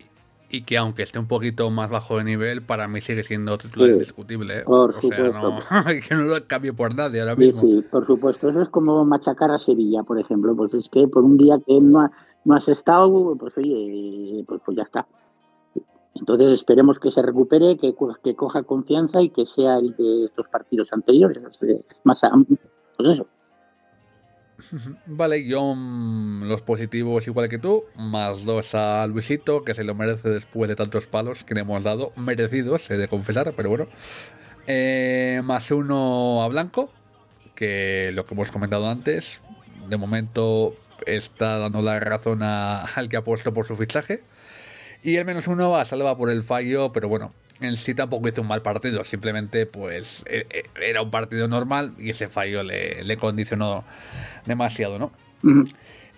Y, 0.49 0.63
que 0.63 0.77
aunque 0.77 1.03
esté 1.03 1.19
un 1.19 1.27
poquito 1.27 1.69
más 1.69 1.89
bajo 1.89 2.17
de 2.17 2.23
nivel, 2.23 2.61
para 2.61 2.87
mí 2.87 3.01
sigue 3.01 3.23
siendo 3.23 3.57
titular 3.57 3.87
Sí, 3.89 3.93
indiscutible. 3.93 4.59
¿eh? 4.59 4.63
por 4.65 4.89
o 4.89 4.91
sea, 4.93 5.01
supuesto. 5.31 5.49
no, 5.49 5.83
que 6.07 6.15
no 6.15 6.21
lo 6.23 6.47
cambie 6.47 6.73
por 6.73 6.95
nadie 6.95 7.19
ahora 7.21 7.35
Sí, 7.35 7.39
mismo. 7.41 7.61
sí, 7.61 7.85
por 7.91 8.05
supuesto. 8.05 8.47
Eso 8.49 8.61
es 8.61 8.69
como 8.69 9.03
machacar 9.05 9.51
a 9.51 9.57
Sevilla, 9.57 10.03
por 10.03 10.19
ejemplo. 10.19 10.55
Pues 10.55 10.73
es 10.73 10.87
que 10.89 11.07
por 11.07 11.23
un 11.23 11.37
día 11.37 11.57
que 11.65 11.79
no, 11.81 12.01
ha- 12.01 12.11
no 12.45 12.55
has 12.55 12.67
estado, 12.69 13.35
pues 13.37 13.57
oye, 13.57 14.43
pues, 14.47 14.61
pues 14.65 14.77
ya 14.77 14.83
está. 14.83 15.07
Entonces 16.15 16.51
esperemos 16.53 16.99
que 16.99 17.11
se 17.11 17.21
recupere, 17.21 17.77
que, 17.77 17.93
que 18.23 18.35
coja 18.35 18.63
confianza 18.63 19.21
y 19.21 19.29
que 19.29 19.45
sea 19.45 19.77
el 19.77 19.95
de 19.95 20.25
estos 20.25 20.47
partidos 20.47 20.91
anteriores. 20.91 21.43
eh, 21.61 21.83
Más 22.03 22.23
a- 22.23 22.31
pues 22.97 23.09
eso. 23.09 23.27
Vale, 25.05 25.45
yo 25.45 25.75
los 25.75 26.61
positivos 26.61 27.27
igual 27.27 27.49
que 27.49 27.59
tú, 27.59 27.85
más 27.95 28.43
dos 28.43 28.73
a 28.73 29.05
Luisito, 29.07 29.63
que 29.63 29.73
se 29.73 29.83
lo 29.83 29.95
merece 29.95 30.29
después 30.29 30.67
de 30.67 30.75
tantos 30.75 31.07
palos 31.07 31.43
que 31.43 31.53
le 31.53 31.61
hemos 31.61 31.83
dado, 31.83 32.11
merecidos, 32.15 32.89
he 32.89 32.97
de 32.97 33.07
confesar, 33.07 33.53
pero 33.55 33.69
bueno. 33.69 33.87
Eh, 34.65 35.41
más 35.43 35.71
uno 35.71 36.41
a 36.43 36.47
Blanco, 36.47 36.91
que 37.55 38.11
lo 38.13 38.25
que 38.25 38.33
hemos 38.33 38.51
comentado 38.51 38.89
antes, 38.89 39.39
de 39.89 39.97
momento 39.97 40.75
está 41.05 41.57
dando 41.57 41.81
la 41.81 41.99
razón 41.99 42.41
al 42.43 43.09
que 43.09 43.17
ha 43.17 43.23
puesto 43.23 43.53
por 43.53 43.67
su 43.67 43.75
fichaje. 43.75 44.23
Y 45.03 45.15
el 45.15 45.25
menos 45.25 45.47
uno 45.47 45.75
a 45.75 45.85
Salva 45.85 46.17
por 46.17 46.29
el 46.29 46.43
fallo, 46.43 46.91
pero 46.91 47.07
bueno, 47.07 47.33
en 47.59 47.75
sí 47.77 47.93
tampoco 47.95 48.27
hizo 48.27 48.41
un 48.41 48.47
mal 48.47 48.61
partido, 48.61 49.03
simplemente 49.03 49.65
pues 49.65 50.23
e- 50.27 50.45
e- 50.49 50.89
era 50.89 51.01
un 51.01 51.09
partido 51.11 51.47
normal 51.47 51.93
y 51.97 52.09
ese 52.11 52.27
fallo 52.27 52.63
le, 52.63 53.03
le 53.03 53.17
condicionó 53.17 53.83
demasiado, 54.45 54.99
¿no? 54.99 55.11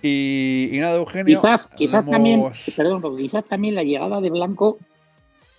Y, 0.01 0.69
y 0.71 0.77
nada, 0.79 0.95
Eugenio. 0.95 1.35
Quizás, 1.35 1.67
quizás 1.69 2.03
hemos- 2.03 2.11
también, 2.11 2.43
perdón, 2.75 3.17
quizás 3.17 3.43
también 3.45 3.75
la 3.75 3.83
llegada 3.83 4.21
de 4.21 4.29
Blanco 4.29 4.77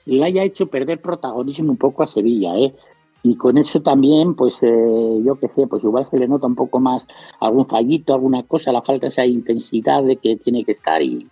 le 0.07 0.25
haya 0.25 0.43
hecho 0.45 0.67
perder 0.69 1.01
protagonismo 1.01 1.71
un 1.73 1.77
poco 1.77 2.03
a 2.03 2.07
Sevilla, 2.07 2.57
¿eh? 2.57 2.75
Y 3.23 3.37
con 3.37 3.59
eso 3.59 3.83
también, 3.83 4.35
pues 4.35 4.63
eh, 4.63 5.21
yo 5.23 5.39
qué 5.39 5.47
sé, 5.49 5.67
pues 5.67 5.85
igual 5.85 6.07
se 6.07 6.19
le 6.19 6.27
nota 6.27 6.47
un 6.47 6.55
poco 6.55 6.81
más 6.81 7.07
algún 7.39 7.67
fallito, 7.67 8.15
alguna 8.15 8.43
cosa, 8.45 8.73
la 8.73 8.81
falta 8.81 9.09
esa 9.09 9.27
intensidad 9.27 10.03
de 10.03 10.17
que 10.17 10.37
tiene 10.37 10.65
que 10.65 10.73
estar 10.73 11.03
y, 11.03 11.29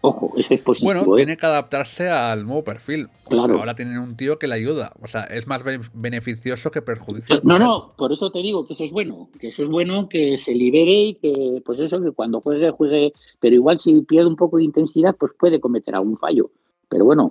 ojo, 0.00 0.32
eso 0.36 0.54
es 0.54 0.60
positivo, 0.60 0.92
Bueno, 0.92 1.14
¿eh? 1.14 1.16
tiene 1.18 1.36
que 1.36 1.46
adaptarse 1.46 2.08
al 2.08 2.44
nuevo 2.46 2.64
perfil. 2.64 3.08
Claro. 3.28 3.58
ahora 3.58 3.74
tienen 3.74 3.98
un 3.98 4.16
tío 4.16 4.38
que 4.38 4.46
le 4.46 4.54
ayuda. 4.54 4.92
O 5.02 5.06
sea, 5.08 5.24
es 5.24 5.46
más 5.46 5.62
bene- 5.64 5.84
beneficioso 5.94 6.70
que 6.70 6.82
perjudicial. 6.82 7.40
No, 7.44 7.58
no, 7.58 7.94
por 7.96 8.12
eso 8.12 8.30
te 8.30 8.38
digo 8.40 8.66
que 8.66 8.72
eso 8.74 8.84
es 8.84 8.90
bueno, 8.90 9.28
que 9.38 9.48
eso 9.48 9.62
es 9.62 9.68
bueno, 9.70 10.08
que 10.08 10.38
se 10.38 10.52
libere 10.52 10.92
y 10.92 11.14
que, 11.14 11.62
pues 11.64 11.78
eso, 11.78 12.00
que 12.00 12.12
cuando 12.12 12.40
juegue, 12.40 12.70
juegue, 12.70 13.12
pero 13.40 13.54
igual 13.54 13.78
si 13.80 14.00
pierde 14.02 14.28
un 14.28 14.36
poco 14.36 14.56
de 14.58 14.64
intensidad, 14.64 15.14
pues 15.16 15.34
puede 15.38 15.60
cometer 15.60 15.94
algún 15.94 16.16
fallo. 16.16 16.50
Pero 16.88 17.04
bueno, 17.04 17.30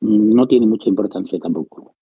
no 0.00 0.46
tiene 0.48 0.66
mucha 0.66 0.88
importancia 0.88 1.38
tampoco. 1.38 1.94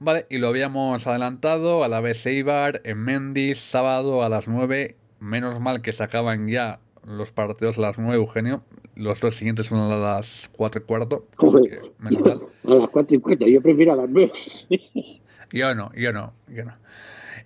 Vale, 0.00 0.26
y 0.30 0.38
lo 0.38 0.48
habíamos 0.48 1.06
adelantado 1.06 1.82
a 1.82 1.88
la 1.88 2.00
vez 2.00 2.24
Eibar 2.26 2.80
en 2.84 2.98
Mendis, 2.98 3.58
sábado 3.58 4.22
a 4.22 4.28
las 4.28 4.46
9. 4.46 4.96
Menos 5.20 5.58
mal 5.58 5.82
que 5.82 5.90
se 5.92 6.04
acaban 6.04 6.46
ya 6.48 6.78
los 7.08 7.32
partidos 7.32 7.78
a 7.78 7.82
las 7.82 7.98
9, 7.98 8.16
Eugenio. 8.16 8.62
Los 8.94 9.20
dos 9.20 9.36
siguientes 9.36 9.66
son 9.66 9.78
a 9.78 9.96
las 9.96 10.50
4 10.52 10.82
y 10.82 10.84
cuarto. 10.84 11.26
Joder. 11.36 11.70
que 11.70 11.90
menos 11.98 12.20
mal. 12.64 12.76
A 12.76 12.80
las 12.80 12.90
cuatro 12.90 13.16
y 13.16 13.20
cuarto, 13.20 13.46
yo 13.46 13.62
prefiero 13.62 13.92
a 13.92 13.96
las 13.96 14.08
nueve. 14.08 14.32
Yo 15.50 15.74
no, 15.74 15.90
yo 15.94 16.12
no, 16.12 16.34
yo 16.46 16.62
no. 16.66 16.74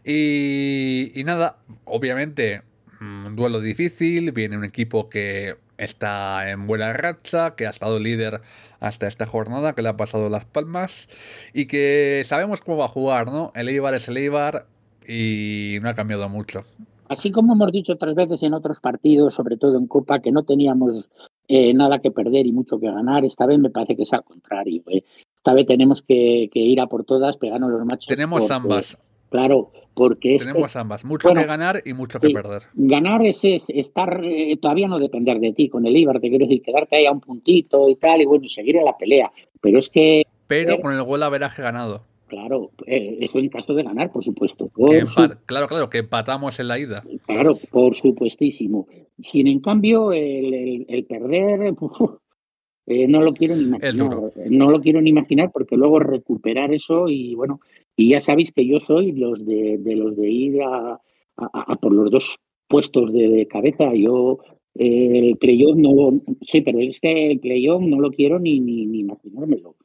Y, 0.04 1.12
y 1.14 1.22
nada, 1.22 1.58
obviamente, 1.84 2.62
mm, 2.98 3.26
un 3.26 3.36
duelo 3.36 3.60
difícil, 3.60 4.32
viene 4.32 4.56
un 4.56 4.64
equipo 4.64 5.08
que 5.08 5.54
está 5.78 6.50
en 6.50 6.66
buena 6.66 6.92
racha, 6.92 7.54
que 7.54 7.66
ha 7.66 7.70
estado 7.70 8.00
líder 8.00 8.40
hasta 8.80 9.06
esta 9.06 9.26
jornada, 9.26 9.74
que 9.74 9.82
le 9.82 9.88
ha 9.88 9.96
pasado 9.96 10.28
las 10.28 10.44
palmas 10.44 11.08
y 11.52 11.66
que 11.66 12.22
sabemos 12.26 12.60
cómo 12.60 12.78
va 12.78 12.86
a 12.86 12.88
jugar, 12.88 13.30
¿no? 13.30 13.52
El 13.54 13.68
Eibar 13.68 13.94
es 13.94 14.08
el 14.08 14.16
Eibar 14.16 14.66
y 15.06 15.78
no 15.82 15.88
ha 15.88 15.94
cambiado 15.94 16.28
mucho. 16.28 16.64
Así 17.12 17.30
como 17.30 17.52
hemos 17.54 17.70
dicho 17.72 17.92
otras 17.92 18.14
veces 18.14 18.42
en 18.42 18.54
otros 18.54 18.80
partidos, 18.80 19.34
sobre 19.34 19.56
todo 19.56 19.76
en 19.78 19.86
Copa, 19.86 20.20
que 20.20 20.32
no 20.32 20.42
teníamos 20.44 21.08
eh, 21.48 21.74
nada 21.74 21.98
que 21.98 22.10
perder 22.10 22.46
y 22.46 22.52
mucho 22.52 22.78
que 22.78 22.86
ganar, 22.90 23.24
esta 23.24 23.46
vez 23.46 23.58
me 23.58 23.70
parece 23.70 23.96
que 23.96 24.02
es 24.04 24.12
al 24.12 24.24
contrario. 24.24 24.82
¿eh? 24.88 25.02
Esta 25.36 25.52
vez 25.54 25.66
tenemos 25.66 26.02
que, 26.02 26.48
que 26.52 26.60
ir 26.60 26.80
a 26.80 26.86
por 26.86 27.04
todas, 27.04 27.36
pegarnos 27.36 27.70
los 27.70 27.84
machos. 27.84 28.06
Tenemos 28.08 28.40
porque- 28.40 28.54
ambas, 28.54 28.98
Claro, 29.30 29.70
porque 29.94 30.34
es 30.36 30.42
que 30.42 30.48
tenemos 30.52 30.76
ambas, 30.76 31.04
mucho 31.06 31.28
bueno, 31.28 31.40
que 31.40 31.46
ganar 31.46 31.82
y 31.86 31.94
mucho 31.94 32.20
que 32.20 32.28
perder. 32.30 32.64
ganar 32.74 33.24
es, 33.24 33.40
es 33.44 33.64
estar, 33.68 34.22
eh, 34.22 34.58
todavía 34.60 34.88
no 34.88 34.98
depender 34.98 35.40
de 35.40 35.52
ti 35.54 35.68
con 35.70 35.86
el 35.86 35.96
Ibar, 35.96 36.20
te 36.20 36.28
quiero 36.28 36.44
decir, 36.44 36.60
quedarte 36.62 36.96
ahí 36.96 37.06
a 37.06 37.12
un 37.12 37.20
puntito 37.20 37.88
y 37.88 37.96
tal, 37.96 38.20
y 38.20 38.26
bueno, 38.26 38.44
y 38.44 38.50
seguir 38.50 38.76
en 38.76 38.84
la 38.84 38.96
pelea. 38.96 39.32
Pero 39.60 39.78
es 39.78 39.88
que, 39.88 40.24
Pero 40.46 40.74
Eh. 40.74 40.80
con 40.82 40.92
el 40.92 41.02
gol 41.02 41.22
averaje 41.22 41.62
ganado. 41.62 42.02
Claro, 42.32 42.70
eh, 42.86 43.18
eso 43.20 43.38
en 43.38 43.50
caso 43.50 43.74
de 43.74 43.82
ganar, 43.82 44.10
por 44.10 44.24
supuesto. 44.24 44.68
Por 44.68 45.04
Claro, 45.46 45.68
claro, 45.68 45.90
que 45.90 45.98
empatamos 45.98 46.58
en 46.60 46.68
la 46.68 46.78
ida. 46.78 47.04
Claro, 47.26 47.52
por 47.70 47.94
supuestísimo. 47.94 48.86
Sin 49.22 49.46
en 49.48 49.60
cambio, 49.60 50.12
el, 50.12 50.54
el- 50.54 50.86
el 50.88 51.04
perder, 51.04 51.74
uf, 51.80 52.12
eh, 52.86 53.06
no 53.06 53.20
lo 53.20 53.34
quiero 53.34 53.54
ni 53.54 53.64
imaginar. 53.64 53.94
duro. 53.94 54.32
No 54.48 54.70
lo 54.70 54.80
quiero 54.80 55.00
ni 55.02 55.10
imaginar 55.10 55.50
porque 55.52 55.76
luego 55.76 55.98
recuperar 55.98 56.72
eso 56.72 57.08
y 57.08 57.34
bueno, 57.34 57.60
y 57.96 58.08
ya 58.08 58.20
sabéis 58.22 58.50
que 58.52 58.66
yo 58.66 58.80
soy 58.80 59.12
los 59.12 59.44
de, 59.44 59.76
de 59.78 59.94
los 59.94 60.16
de 60.16 60.30
ir 60.30 60.62
a, 60.62 60.94
a- 60.94 61.72
a 61.72 61.76
por 61.76 61.92
los 61.92 62.10
dos 62.10 62.36
puestos 62.66 63.12
de, 63.12 63.28
de 63.28 63.46
cabeza. 63.46 63.92
Yo 63.94 64.38
eh, 64.74 65.28
el 65.28 65.36
playoff 65.36 65.76
no, 65.76 66.22
sí, 66.50 66.62
pero 66.62 66.78
es 66.80 66.98
que 66.98 67.30
el 67.32 67.40
playoff 67.40 67.82
no 67.82 68.00
lo 68.00 68.10
quiero 68.10 68.38
ni, 68.38 68.58
ni, 68.58 68.86
ni 68.86 69.00
imaginármelo. 69.00 69.76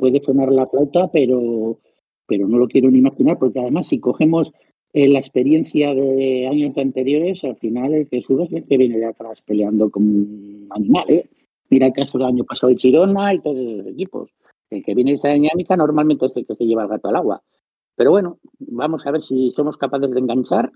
Puede 0.00 0.22
sonar 0.22 0.50
la 0.50 0.66
flauta, 0.66 1.10
pero, 1.12 1.78
pero 2.26 2.48
no 2.48 2.56
lo 2.56 2.68
quiero 2.68 2.90
ni 2.90 3.00
imaginar 3.00 3.38
porque 3.38 3.60
además 3.60 3.88
si 3.88 4.00
cogemos 4.00 4.50
eh, 4.94 5.08
la 5.08 5.18
experiencia 5.18 5.94
de 5.94 6.48
años 6.48 6.74
anteriores, 6.78 7.44
al 7.44 7.56
final 7.56 7.92
el 7.92 8.08
que 8.08 8.22
sube 8.22 8.44
es 8.44 8.52
el 8.52 8.64
que 8.64 8.78
viene 8.78 8.96
de 8.96 9.04
atrás 9.04 9.42
peleando 9.42 9.90
como 9.90 10.08
un 10.08 10.66
animal. 10.70 11.28
Mira 11.68 11.88
el 11.88 11.92
caso 11.92 12.16
del 12.16 12.28
año 12.28 12.44
pasado 12.44 12.70
de 12.70 12.76
Chirona 12.76 13.34
y 13.34 13.40
todos 13.40 13.58
esos 13.58 13.86
equipos. 13.88 14.30
El 14.70 14.82
que 14.82 14.94
viene 14.94 15.10
de 15.10 15.16
esa 15.18 15.28
dinámica 15.28 15.76
normalmente 15.76 16.26
es 16.26 16.36
el 16.36 16.46
que 16.46 16.54
se 16.54 16.64
lleva 16.64 16.84
el 16.84 16.88
gato 16.88 17.08
al 17.08 17.16
agua. 17.16 17.42
Pero 17.94 18.12
bueno, 18.12 18.38
vamos 18.58 19.06
a 19.06 19.10
ver 19.10 19.20
si 19.20 19.50
somos 19.50 19.76
capaces 19.76 20.10
de 20.10 20.18
enganchar. 20.18 20.72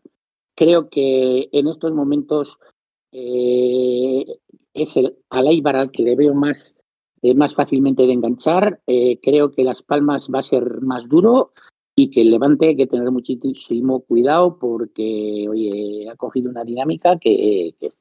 Creo 0.54 0.90
que 0.90 1.48
en 1.50 1.66
estos 1.66 1.94
momentos 1.94 2.58
eh, 3.10 4.26
es 4.74 4.96
el 4.98 5.16
al 5.30 5.46
Eibar 5.46 5.76
al 5.76 5.90
que 5.90 6.02
le 6.02 6.14
veo 6.14 6.34
más 6.34 6.76
eh, 7.24 7.34
más 7.34 7.54
fácilmente 7.54 8.06
de 8.06 8.12
enganchar. 8.12 8.82
Eh, 8.86 9.18
creo 9.22 9.50
que 9.50 9.64
Las 9.64 9.82
Palmas 9.82 10.28
va 10.32 10.40
a 10.40 10.42
ser 10.42 10.82
más 10.82 11.08
duro 11.08 11.52
y 11.96 12.10
que 12.10 12.20
el 12.20 12.30
Levante 12.30 12.66
hay 12.66 12.76
que 12.76 12.86
tener 12.86 13.10
muchísimo 13.10 14.00
cuidado 14.00 14.58
porque, 14.58 15.46
oye, 15.48 16.06
ha 16.10 16.16
cogido 16.16 16.50
una 16.50 16.64
dinámica 16.64 17.18
que, 17.18 17.74
que 17.80 17.94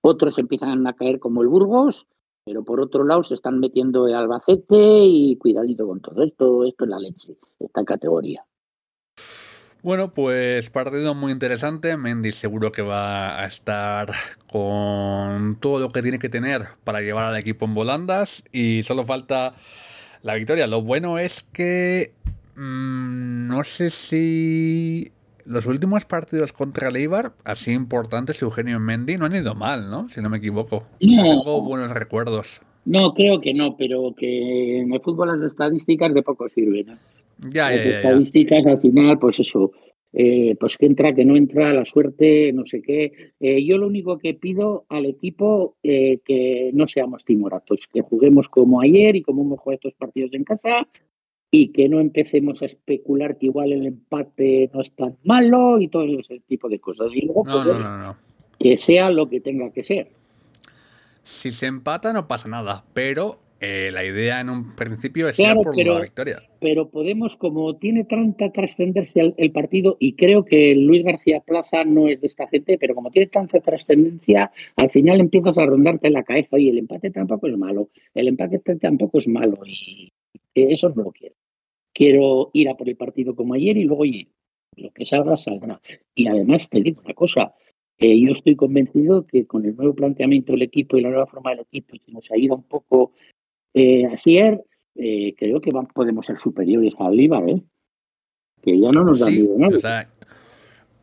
otros 0.00 0.36
empiezan 0.40 0.84
a 0.88 0.94
caer 0.94 1.20
como 1.20 1.42
el 1.42 1.48
Burgos, 1.48 2.08
pero 2.44 2.64
por 2.64 2.80
otro 2.80 3.04
lado 3.04 3.22
se 3.22 3.34
están 3.34 3.60
metiendo 3.60 4.08
el 4.08 4.14
Albacete 4.16 5.04
y 5.04 5.36
cuidadito 5.36 5.86
con 5.86 6.00
todo 6.00 6.24
esto, 6.24 6.64
esto 6.64 6.82
es 6.84 6.90
la 6.90 6.98
leche, 6.98 7.36
esta 7.60 7.84
categoría. 7.84 8.44
Bueno, 9.82 10.10
pues 10.10 10.70
partido 10.70 11.14
muy 11.14 11.30
interesante. 11.30 11.96
Mendy 11.96 12.32
seguro 12.32 12.72
que 12.72 12.82
va 12.82 13.40
a 13.40 13.46
estar 13.46 14.12
con 14.50 15.56
todo 15.60 15.78
lo 15.78 15.88
que 15.88 16.02
tiene 16.02 16.18
que 16.18 16.28
tener 16.28 16.62
para 16.82 17.00
llevar 17.00 17.24
al 17.24 17.36
equipo 17.36 17.64
en 17.64 17.74
volandas 17.74 18.42
y 18.52 18.82
solo 18.82 19.04
falta 19.04 19.54
la 20.22 20.34
victoria. 20.34 20.66
Lo 20.66 20.82
bueno 20.82 21.18
es 21.18 21.44
que 21.52 22.12
mmm, 22.56 23.46
no 23.46 23.62
sé 23.62 23.90
si 23.90 25.12
los 25.44 25.64
últimos 25.66 26.04
partidos 26.04 26.52
contra 26.52 26.88
el 26.88 26.96
Eibar, 26.96 27.32
así 27.44 27.72
importantes, 27.72 28.42
Eugenio 28.42 28.80
Mendy, 28.80 29.16
no 29.16 29.26
han 29.26 29.34
ido 29.36 29.54
mal, 29.54 29.90
¿no? 29.90 30.08
Si 30.10 30.20
no 30.20 30.28
me 30.28 30.38
equivoco. 30.38 30.84
No. 31.00 31.22
Tengo 31.22 31.62
buenos 31.62 31.90
recuerdos. 31.92 32.60
No, 32.84 33.14
creo 33.14 33.40
que 33.40 33.54
no, 33.54 33.76
pero 33.76 34.14
que 34.16 34.80
en 34.80 34.92
el 34.92 35.00
fútbol 35.00 35.28
las 35.28 35.50
estadísticas 35.50 36.12
de 36.12 36.22
poco 36.22 36.48
sirven. 36.48 36.86
¿no? 36.86 36.98
Ya, 37.38 37.70
las 37.70 37.78
ya, 37.78 37.84
ya, 37.84 37.96
estadísticas 37.98 38.66
al 38.66 38.80
final, 38.80 39.18
pues 39.18 39.38
eso, 39.38 39.72
eh, 40.12 40.56
pues 40.58 40.76
que 40.76 40.86
entra, 40.86 41.14
que 41.14 41.24
no 41.24 41.36
entra, 41.36 41.72
la 41.72 41.84
suerte, 41.84 42.52
no 42.52 42.64
sé 42.64 42.82
qué. 42.82 43.32
Eh, 43.40 43.64
yo 43.64 43.78
lo 43.78 43.86
único 43.86 44.18
que 44.18 44.34
pido 44.34 44.86
al 44.88 45.06
equipo 45.06 45.76
eh, 45.82 46.20
que 46.24 46.70
no 46.72 46.88
seamos 46.88 47.24
timoratos, 47.24 47.86
que 47.92 48.00
juguemos 48.00 48.48
como 48.48 48.80
ayer 48.80 49.16
y 49.16 49.22
como 49.22 49.42
hemos 49.42 49.60
jugado 49.60 49.76
estos 49.76 49.94
partidos 49.94 50.32
en 50.32 50.44
casa 50.44 50.88
y 51.50 51.72
que 51.72 51.88
no 51.88 52.00
empecemos 52.00 52.60
a 52.62 52.66
especular 52.66 53.38
que 53.38 53.46
igual 53.46 53.72
el 53.72 53.86
empate 53.86 54.70
no 54.72 54.82
es 54.82 54.92
tan 54.92 55.16
malo 55.24 55.80
y 55.80 55.88
todo 55.88 56.04
ese 56.04 56.40
tipo 56.46 56.68
de 56.68 56.78
cosas. 56.78 57.08
Y 57.14 57.26
luego, 57.26 57.44
no, 57.44 57.52
pues, 57.52 57.66
no, 57.66 57.98
no. 57.98 58.16
que 58.58 58.76
sea 58.76 59.10
lo 59.10 59.28
que 59.28 59.40
tenga 59.40 59.70
que 59.70 59.82
ser. 59.82 60.10
Si 61.22 61.50
se 61.50 61.66
empata 61.66 62.12
no 62.12 62.26
pasa 62.26 62.48
nada, 62.48 62.84
pero 62.94 63.38
eh, 63.60 63.90
la 63.92 64.04
idea 64.04 64.40
en 64.40 64.50
un 64.50 64.74
principio 64.76 65.28
es 65.28 65.36
Claro, 65.36 65.60
ir 65.60 65.64
por 65.66 65.74
pero- 65.76 65.94
la 65.94 66.00
victoria. 66.00 66.42
pero 66.60 66.88
podemos, 66.90 67.36
como 67.36 67.76
tiene 67.76 68.04
tanta 68.04 68.50
trascendencia 68.52 69.22
el, 69.22 69.34
el 69.36 69.50
partido, 69.52 69.96
y 69.98 70.14
creo 70.14 70.44
que 70.44 70.74
Luis 70.76 71.02
García 71.04 71.40
Plaza 71.40 71.84
no 71.84 72.08
es 72.08 72.20
de 72.20 72.26
esta 72.26 72.46
gente, 72.48 72.78
pero 72.78 72.94
como 72.94 73.10
tiene 73.10 73.26
tanta 73.28 73.60
trascendencia, 73.60 74.50
al 74.76 74.90
final 74.90 75.20
empiezas 75.20 75.58
a 75.58 75.66
rondarte 75.66 76.10
la 76.10 76.22
cabeza, 76.22 76.56
oye, 76.56 76.70
el 76.70 76.78
empate 76.78 77.10
tampoco 77.10 77.48
es 77.48 77.56
malo, 77.56 77.90
el 78.14 78.28
empate 78.28 78.58
tampoco 78.80 79.18
es 79.18 79.28
malo, 79.28 79.58
y 79.66 80.12
eso 80.54 80.88
no 80.90 81.02
lo 81.04 81.12
quiero. 81.12 81.34
Quiero 81.92 82.50
ir 82.52 82.68
a 82.68 82.76
por 82.76 82.88
el 82.88 82.96
partido 82.96 83.34
como 83.34 83.54
ayer 83.54 83.76
y 83.76 83.84
luego, 83.84 84.02
oye, 84.02 84.28
lo 84.76 84.90
que 84.92 85.04
salga, 85.06 85.36
saldrá. 85.36 85.80
Y 86.14 86.28
además 86.28 86.68
te 86.68 86.80
digo 86.80 87.02
una 87.04 87.14
cosa, 87.14 87.54
eh, 87.98 88.20
yo 88.20 88.30
estoy 88.30 88.54
convencido 88.54 89.26
que 89.26 89.46
con 89.46 89.64
el 89.64 89.74
nuevo 89.74 89.94
planteamiento 89.94 90.52
del 90.52 90.62
equipo 90.62 90.96
y 90.96 91.00
la 91.02 91.08
nueva 91.10 91.26
forma 91.26 91.50
del 91.50 91.60
equipo, 91.60 91.96
y 91.96 91.98
que 91.98 92.12
nos 92.12 92.30
ha 92.30 92.36
ido 92.36 92.54
un 92.54 92.62
poco 92.62 93.12
eh, 93.74 94.06
ayer, 94.06 94.64
eh, 94.94 95.34
creo 95.36 95.60
que 95.60 95.70
van- 95.72 95.86
podemos 95.86 96.26
ser 96.26 96.38
superiores 96.38 96.92
a 96.98 97.04
Olivar, 97.04 97.48
¿eh? 97.48 97.62
Que 98.62 98.78
ya 98.80 98.88
no 98.90 99.04
nos 99.04 99.20
dan 99.20 99.30
Sí, 99.30 99.40
miedo 99.40 99.54
nadie. 99.58 99.76
o 99.76 99.80
sea, 99.80 100.10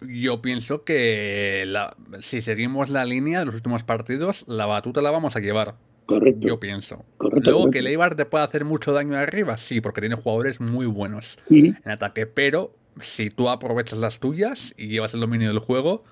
yo 0.01 0.41
pienso 0.41 0.83
que 0.83 1.63
la- 1.67 1.95
si 2.19 2.41
seguimos 2.41 2.89
la 2.89 3.05
línea 3.05 3.39
de 3.39 3.45
los 3.45 3.55
últimos 3.55 3.83
partidos, 3.83 4.43
la 4.47 4.65
batuta 4.65 5.01
la 5.01 5.11
vamos 5.11 5.35
a 5.35 5.39
llevar. 5.39 5.75
correcto. 6.05 6.47
Yo 6.47 6.59
pienso. 6.59 7.03
Correcto, 7.17 7.41
Luego 7.49 7.59
correcto. 7.61 7.71
que 7.71 7.79
el 7.79 7.87
Eibar 7.87 8.15
te 8.15 8.25
puede 8.25 8.43
hacer 8.43 8.63
mucho 8.63 8.93
daño 8.93 9.15
arriba, 9.17 9.57
sí, 9.57 9.81
porque 9.81 10.01
tiene 10.01 10.15
jugadores 10.15 10.59
muy 10.61 10.85
buenos 10.85 11.39
Sí, 11.47 11.73
en 11.83 11.91
ataque, 11.91 12.27
pero 12.27 12.75
si 13.01 13.31
tú 13.31 13.49
aprovechas 13.49 13.97
las 13.97 14.19
tuyas 14.19 14.75
y 14.77 14.87
llevas 14.89 15.15
el 15.15 15.21
dominio 15.21 15.47
del 15.47 15.57
juego, 15.57 16.03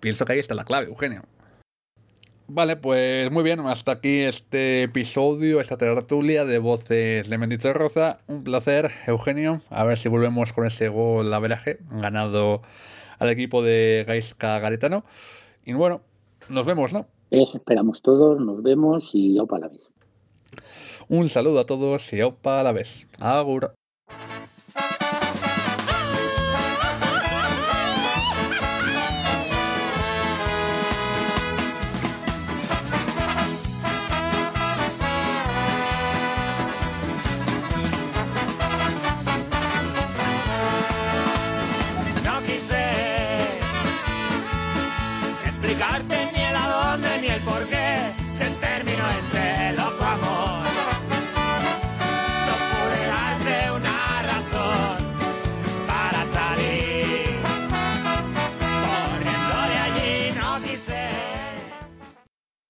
pienso 0.00 0.24
que 0.24 0.32
ahí 0.32 0.38
está 0.40 0.54
la 0.56 0.64
clave, 0.64 0.86
Eugenio. 0.86 1.22
Vale, 2.52 2.74
pues 2.74 3.30
muy 3.30 3.44
bien, 3.44 3.60
hasta 3.60 3.92
aquí 3.92 4.22
este 4.22 4.82
episodio, 4.82 5.60
esta 5.60 5.76
tertulia 5.76 6.44
de 6.44 6.58
voces 6.58 7.30
de 7.30 7.38
Mendito 7.38 7.72
Roza. 7.72 8.18
Un 8.26 8.42
placer, 8.42 8.90
Eugenio. 9.06 9.60
A 9.70 9.84
ver 9.84 9.98
si 9.98 10.08
volvemos 10.08 10.52
con 10.52 10.66
ese 10.66 10.88
gol 10.88 11.32
averaje 11.32 11.78
ganado 11.92 12.62
al 13.20 13.30
equipo 13.30 13.62
de 13.62 14.04
Gaisca 14.04 14.58
Garetano. 14.58 15.04
Y 15.64 15.74
bueno, 15.74 16.00
nos 16.48 16.66
vemos, 16.66 16.92
¿no? 16.92 17.06
Eso 17.30 17.58
esperamos 17.58 18.02
todos, 18.02 18.40
nos 18.40 18.64
vemos 18.64 19.10
y 19.12 19.38
opa 19.38 19.60
la 19.60 19.68
vez. 19.68 19.88
Un 21.08 21.28
saludo 21.28 21.60
a 21.60 21.66
todos 21.66 22.12
y 22.12 22.20
aupa 22.20 22.58
a 22.58 22.64
la 22.64 22.72
vez. 22.72 23.06
Agur. 23.20 23.74